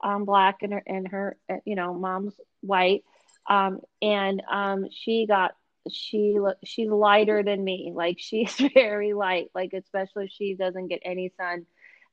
[0.00, 3.04] um black and her and her you know mom's white
[3.48, 5.52] um, and um, she got
[5.90, 7.92] she she's lighter than me.
[7.94, 9.50] Like she's very light.
[9.54, 11.66] Like especially she doesn't get any sun.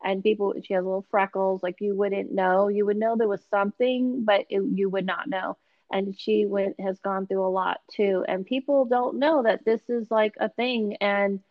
[0.03, 1.61] And people, she has little freckles.
[1.61, 2.69] Like you wouldn't know.
[2.69, 5.57] You would know there was something, but it, you would not know.
[5.91, 8.23] And she went has gone through a lot too.
[8.27, 10.97] And people don't know that this is like a thing.
[11.01, 11.41] And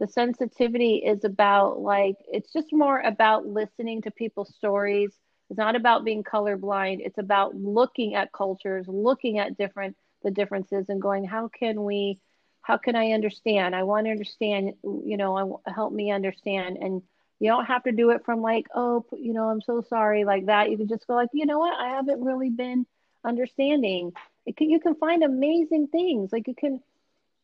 [0.00, 5.16] the sensitivity is about like it's just more about listening to people's stories
[5.50, 7.00] it's not about being colorblind.
[7.04, 12.18] It's about looking at cultures, looking at different the differences, and going, how can we,
[12.62, 13.76] how can I understand?
[13.76, 14.74] I want to understand.
[14.82, 16.78] You know, help me understand.
[16.78, 17.02] And
[17.40, 20.46] you don't have to do it from like, oh, you know, I'm so sorry, like
[20.46, 20.70] that.
[20.70, 21.78] You can just go like, you know what?
[21.78, 22.86] I haven't really been
[23.22, 24.12] understanding.
[24.56, 26.32] Can, you can find amazing things.
[26.32, 26.80] Like you can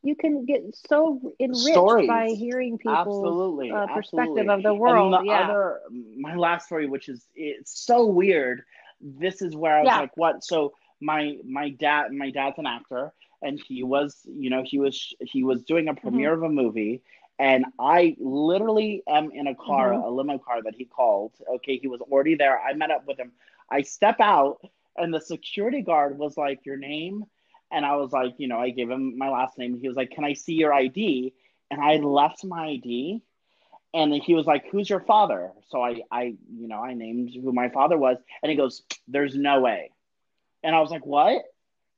[0.03, 2.07] you can get so enriched Stories.
[2.07, 4.53] by hearing people's absolutely, uh, perspective absolutely.
[4.55, 5.13] of the world.
[5.13, 5.41] The yeah.
[5.41, 5.81] other,
[6.17, 8.63] my last story, which is it's so weird.
[8.99, 9.99] This is where I was yeah.
[9.99, 10.43] like, what?
[10.43, 15.13] So my my dad, my dad's an actor, and he was, you know, he was
[15.19, 16.45] he was doing a premiere mm-hmm.
[16.45, 17.01] of a movie,
[17.37, 20.03] and I literally am in a car, mm-hmm.
[20.03, 21.33] a limo car that he called.
[21.55, 22.59] Okay, he was already there.
[22.59, 23.31] I met up with him.
[23.69, 24.65] I step out,
[24.97, 27.25] and the security guard was like, "Your name."
[27.71, 29.79] And I was like, you know, I gave him my last name.
[29.79, 31.33] He was like, Can I see your ID?
[31.69, 33.21] And I left my ID.
[33.93, 35.51] And he was like, Who's your father?
[35.69, 38.17] So I, I, you know, I named who my father was.
[38.43, 39.91] And he goes, There's no way.
[40.63, 41.43] And I was like, What?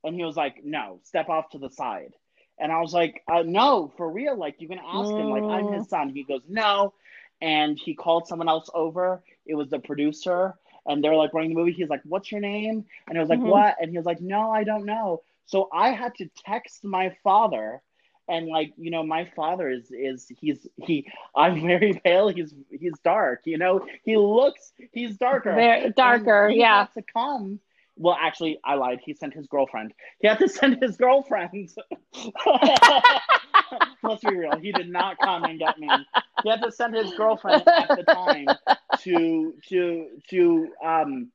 [0.03, 2.13] And he was like, No, step off to the side.
[2.59, 4.37] And I was like, uh, No, for real.
[4.37, 6.09] Like, you can ask him, like, I'm his son.
[6.09, 6.93] He goes, No.
[7.41, 9.23] And he called someone else over.
[9.45, 10.55] It was the producer.
[10.85, 11.71] And they're like running the movie.
[11.71, 12.85] He's like, What's your name?
[13.07, 13.49] And I was like, mm-hmm.
[13.49, 13.75] What?
[13.81, 15.21] And he was like, No, I don't know.
[15.45, 17.81] So I had to text my father
[18.27, 22.29] and like you know my father is is he's he i'm very pale.
[22.29, 23.85] He's he's dark you know?
[24.03, 25.53] He looks he's darker.
[25.53, 26.87] Very darker he yeah.
[26.93, 27.59] to come
[27.97, 28.99] well actually i lied.
[29.03, 29.93] He sent his girlfriend.
[30.19, 31.69] He had to send his girlfriend.
[34.03, 34.57] Let's be real.
[34.59, 35.89] He did not come and get me.
[36.43, 38.47] He had to send his girlfriend at the time
[38.99, 41.31] to to to um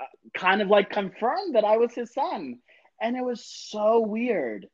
[0.00, 0.04] uh,
[0.38, 2.58] kind of like confirm that i was his son
[3.00, 4.66] and it was so weird.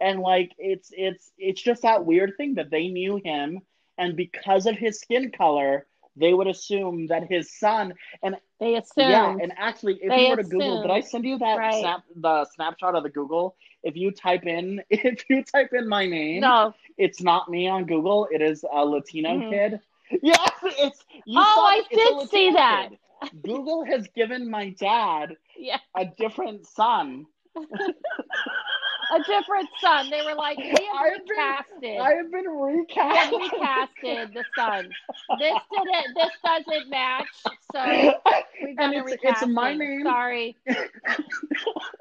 [0.00, 3.60] And like it's it's it's just that weird thing that they knew him
[3.98, 9.10] and because of his skin color they would assume that his son and they assume
[9.10, 11.80] yeah and actually if they you were to google did i send you that right.
[11.80, 13.56] snap the snapshot of the google?
[13.82, 16.74] If you type in if you type in my name no.
[16.98, 18.28] it's not me on google.
[18.30, 19.50] It is a latino mm-hmm.
[19.50, 19.80] kid.
[20.22, 22.90] Yes it's oh i did see that.
[23.42, 27.26] Google has given my dad Yeah, a different son.
[27.56, 30.08] A different son.
[30.10, 32.00] They were like, we have I've been- recasted.
[32.00, 34.90] I have been we have recasted the son.
[35.38, 36.14] This didn't.
[36.14, 37.26] This doesn't match.
[37.72, 37.84] So
[38.64, 39.48] we've done and a it's, recasting.
[39.48, 40.02] it's my name.
[40.04, 40.56] Sorry.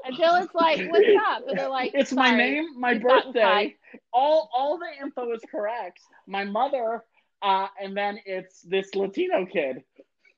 [0.04, 3.76] And Dylan's like, "What's up?" And they're like, it's my name, my birthday.
[4.12, 6.00] All all the info is correct.
[6.26, 7.04] My mother,
[7.44, 9.84] uh, and then it's this Latino kid.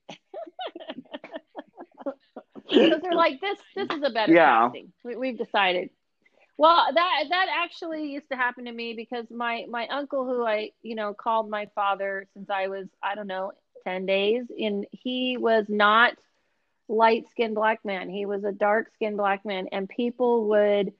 [2.69, 4.69] because they're like this this is a better Yeah.
[4.69, 4.91] casting.
[5.03, 5.89] We, we've decided.
[6.57, 10.71] Well that that actually used to happen to me because my my uncle who i
[10.81, 13.51] you know called my father since i was i don't know
[13.83, 16.13] 10 days and he was not
[16.87, 18.09] light skinned black man.
[18.09, 20.93] He was a dark skinned black man and people would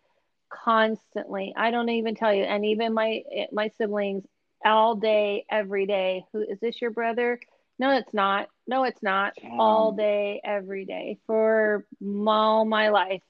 [0.50, 4.24] constantly i don't even tell you and even my my siblings
[4.64, 7.40] all day every day who is this your brother
[7.84, 8.48] no it's not.
[8.66, 9.34] No it's not.
[9.60, 11.18] All day every day.
[11.28, 11.86] For
[12.26, 13.22] all my life.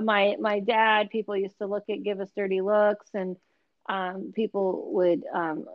[0.00, 3.36] My my dad people used to look at give us dirty looks and
[3.86, 5.66] um, people would um,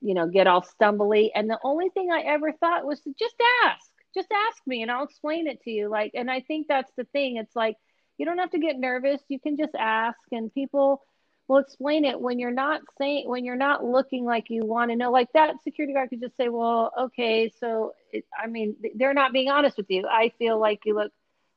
[0.00, 1.28] you know get all stumbly.
[1.34, 3.84] And the only thing i ever thought was to just ask.
[4.14, 5.90] Just ask me and i'll explain it to you.
[5.90, 7.36] Like and i think that's the thing.
[7.36, 7.76] It's like
[8.16, 9.20] you don't have to get nervous.
[9.28, 11.02] You can just ask and people
[11.48, 14.96] will explain it when you're not saying when you're not looking like you want to
[14.96, 19.14] know like that security guard could just say well okay so it, i mean they're
[19.14, 20.06] not being honest with you.
[20.06, 21.12] I feel like you look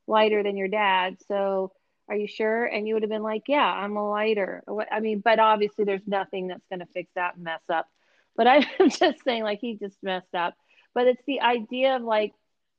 [0.08, 1.72] lighter than your dad so
[2.10, 2.66] are you sure?
[2.66, 4.64] And you would have been like yeah i'm a lighter.
[4.92, 7.88] I mean but obviously there's nothing that's going to fix that mess up.
[8.36, 10.56] But i'm just saying like he just messed up.
[10.94, 12.34] But it's the idea of like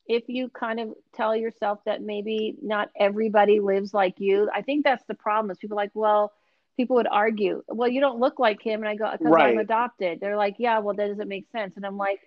[0.06, 4.84] if you kind of tell yourself that maybe not everybody lives like you i think
[4.84, 6.32] that's the problem is people like well
[6.76, 8.80] people would argue well you don't look like him.
[8.80, 10.20] And i go because i'm adopted.
[10.20, 11.76] They're like yeah well that doesn't make sense.
[11.76, 12.20] And i'm like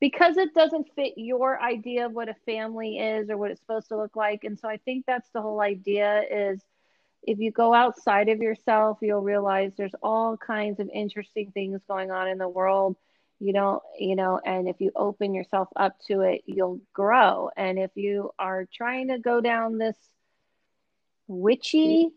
[0.00, 3.88] because it doesn't fit your idea of what a family is or what it's supposed
[3.88, 4.44] to look like.
[4.44, 6.60] And so i think that's the whole idea is
[7.22, 12.10] if you go outside of yourself you'll realize there's all kinds of interesting things going
[12.10, 12.96] on in the world
[13.40, 17.50] you don't you know and if you open yourself up to it you'll grow.
[17.56, 19.96] And if you are trying to go down this
[21.26, 22.10] witchy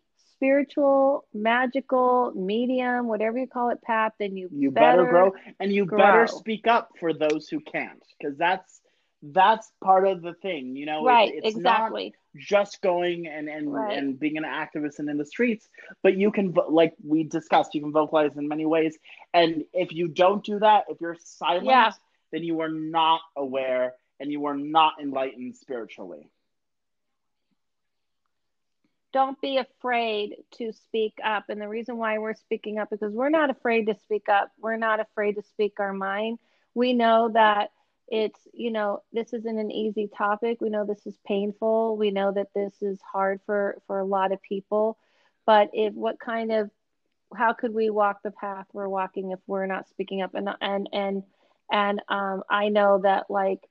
[0.43, 5.85] spiritual magical medium whatever you call it path then you, You better, grow, and you
[5.85, 8.81] better speak up for those who can't, because that's
[9.21, 10.75] that's part of the thing.
[10.75, 13.97] You know, right it's, it's not exactly just going and and Right.
[13.97, 15.69] and being an activist and in the streets
[16.01, 18.97] but you can like we discussed you can vocalize in many ways
[19.33, 21.91] and if you don't do that if you're silent Yeah.
[22.31, 26.29] then you are not aware and you are not enlightened spiritually
[29.13, 31.45] don't be afraid to speak up.
[31.49, 34.51] And the reason why we're speaking up because we're not afraid to speak up.
[34.59, 36.39] We're not afraid to speak our mind.
[36.73, 37.69] We know that
[38.07, 40.59] it's, you know, this isn't an easy topic.
[40.59, 41.95] We know this is painful.
[41.97, 44.97] We know that this is hard for for a lot of people.
[45.45, 46.71] But if what kind of
[47.35, 50.89] how could we walk the path we're walking if we're not speaking up and and
[50.93, 51.23] and
[51.71, 53.61] and um I know that like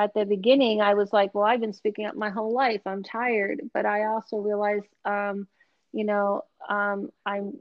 [0.00, 2.82] at the beginning i was like well i've been speaking up my whole life.
[2.86, 3.62] I'm tired.
[3.74, 5.48] But i also realized um
[5.92, 7.54] you know um i'm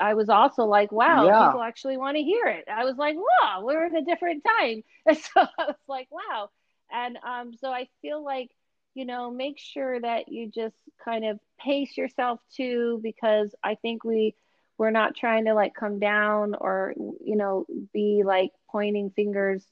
[0.00, 1.38] i was also like wow Yeah.
[1.38, 2.64] people actually want to hear it.
[2.72, 4.82] I was like wow we're in a different time.
[5.06, 6.50] And so i was like wow.
[6.92, 8.50] And um so i feel like
[8.94, 14.04] you know make sure that you just kind of pace yourself too because i think
[14.04, 14.34] we
[14.78, 19.64] we're not trying to like come down or you know be like pointing fingers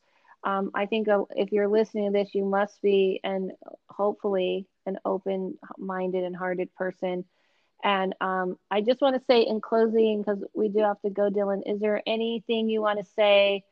[0.45, 3.53] um, I think uh, if you're listening to this, you must be, and
[3.89, 7.25] hopefully, an open minded and hearted person.
[7.85, 11.31] And um, I just want to say in closing, because we do have to go,
[11.31, 13.65] Dylan, is there anything you want to say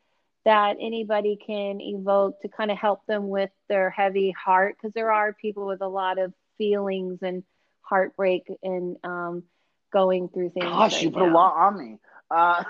[0.45, 4.77] that anybody can evoke to kind of help them with their heavy heart?
[4.77, 7.43] Because there are people with a lot of feelings and
[7.83, 9.45] heartbreak and um,
[9.93, 10.67] going through things.
[10.67, 11.99] gosh right you put a lot on me
[12.31, 12.63] uh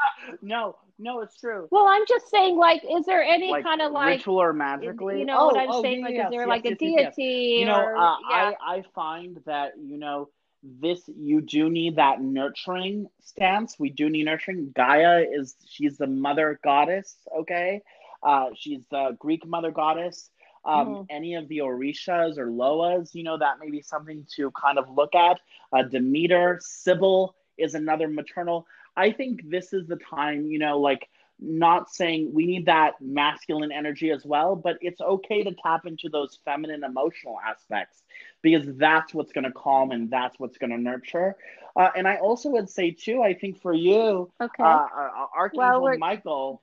[0.42, 3.92] no no it's true Well, I'm just saying, like, is there any like kind of
[3.92, 6.00] like ritual or magically you know oh, what I'm oh, saying?
[6.00, 7.16] yeah, like, yes, is there yes, like a yes, yes, yes.
[7.16, 7.56] deity?
[7.60, 8.52] you know or, uh, yeah.
[8.60, 10.28] i i find that you know
[10.62, 16.06] this you do need that nurturing stance we do need nurturing gaia is she's the
[16.06, 17.80] mother goddess okay
[18.22, 20.30] uh she's the greek mother goddess
[20.64, 21.06] um Mhm.
[21.10, 24.88] any of the orishas or loas you know that may be something to kind of
[24.90, 25.40] look at
[25.72, 28.66] uh demeter Cybele is another maternal
[28.96, 31.08] i think this is the time you know like
[31.44, 36.08] not saying we need that masculine energy as well, but it's okay to tap into
[36.08, 38.02] those feminine emotional aspects
[38.42, 41.34] because that's what's going to calm and that's what's going to nurture.
[41.74, 44.62] Uh, and I also would say, too, I think for you, okay.
[44.62, 46.62] uh, uh, Archangel Well, Michael,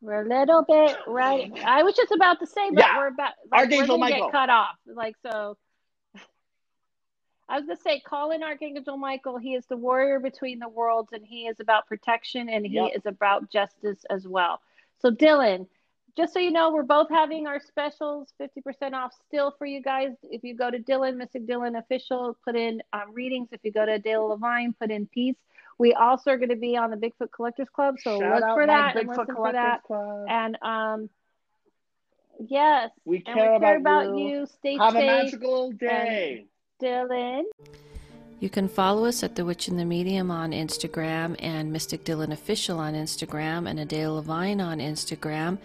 [0.00, 1.50] We're a little bit right.
[1.64, 2.98] I was just about to say, but Yeah.
[2.98, 4.26] we're about like, Archangel we're gonna Michael.
[4.26, 4.76] get cut off.
[4.86, 5.56] Like so.
[7.48, 9.38] I was gonna say, call in Archangel Michael.
[9.38, 12.92] He is the warrior between the worlds, and he is about protection, and he Yep.
[12.96, 14.60] is about justice as well.
[14.98, 15.68] So, Dylan,
[16.16, 19.80] just so you know, we're both having our specials, fifty percent off still for you
[19.82, 20.16] guys.
[20.24, 23.48] If you go to Dylan, Mystic Dylan official, put in um, readings.
[23.52, 25.36] If you go to Adela Levine, put in peace.
[25.78, 28.66] We also are going to be on the Bigfoot Collectors Club, so Shout look for
[28.66, 29.82] that and Bigfoot listen for Collectors that.
[29.82, 30.26] Club.
[30.28, 31.10] And um,
[32.40, 34.46] yes, We and care we care about, about you.
[34.46, 36.46] Stay Have a magical day.
[36.80, 37.42] Dylan.
[38.38, 42.32] You can follow us at The Witch in the Medium on Instagram and Mystic Dylan
[42.32, 45.58] Official on Instagram and Adela Levine on Instagram.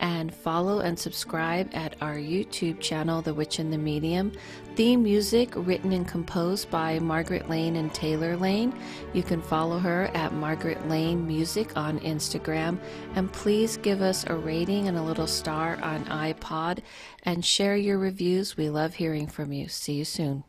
[0.00, 4.32] And follow and subscribe at our YouTube channel, The Witch in the Medium.
[4.74, 8.74] Theme music written and composed by Margaret Lane and Taylor Lane.
[9.14, 12.78] You can follow her at Margaret Lane Music on Instagram.
[13.14, 16.80] And please give us a rating and a little star on iPod
[17.22, 18.58] and share your reviews.
[18.58, 19.68] We love hearing from you.
[19.68, 20.44] See you soon.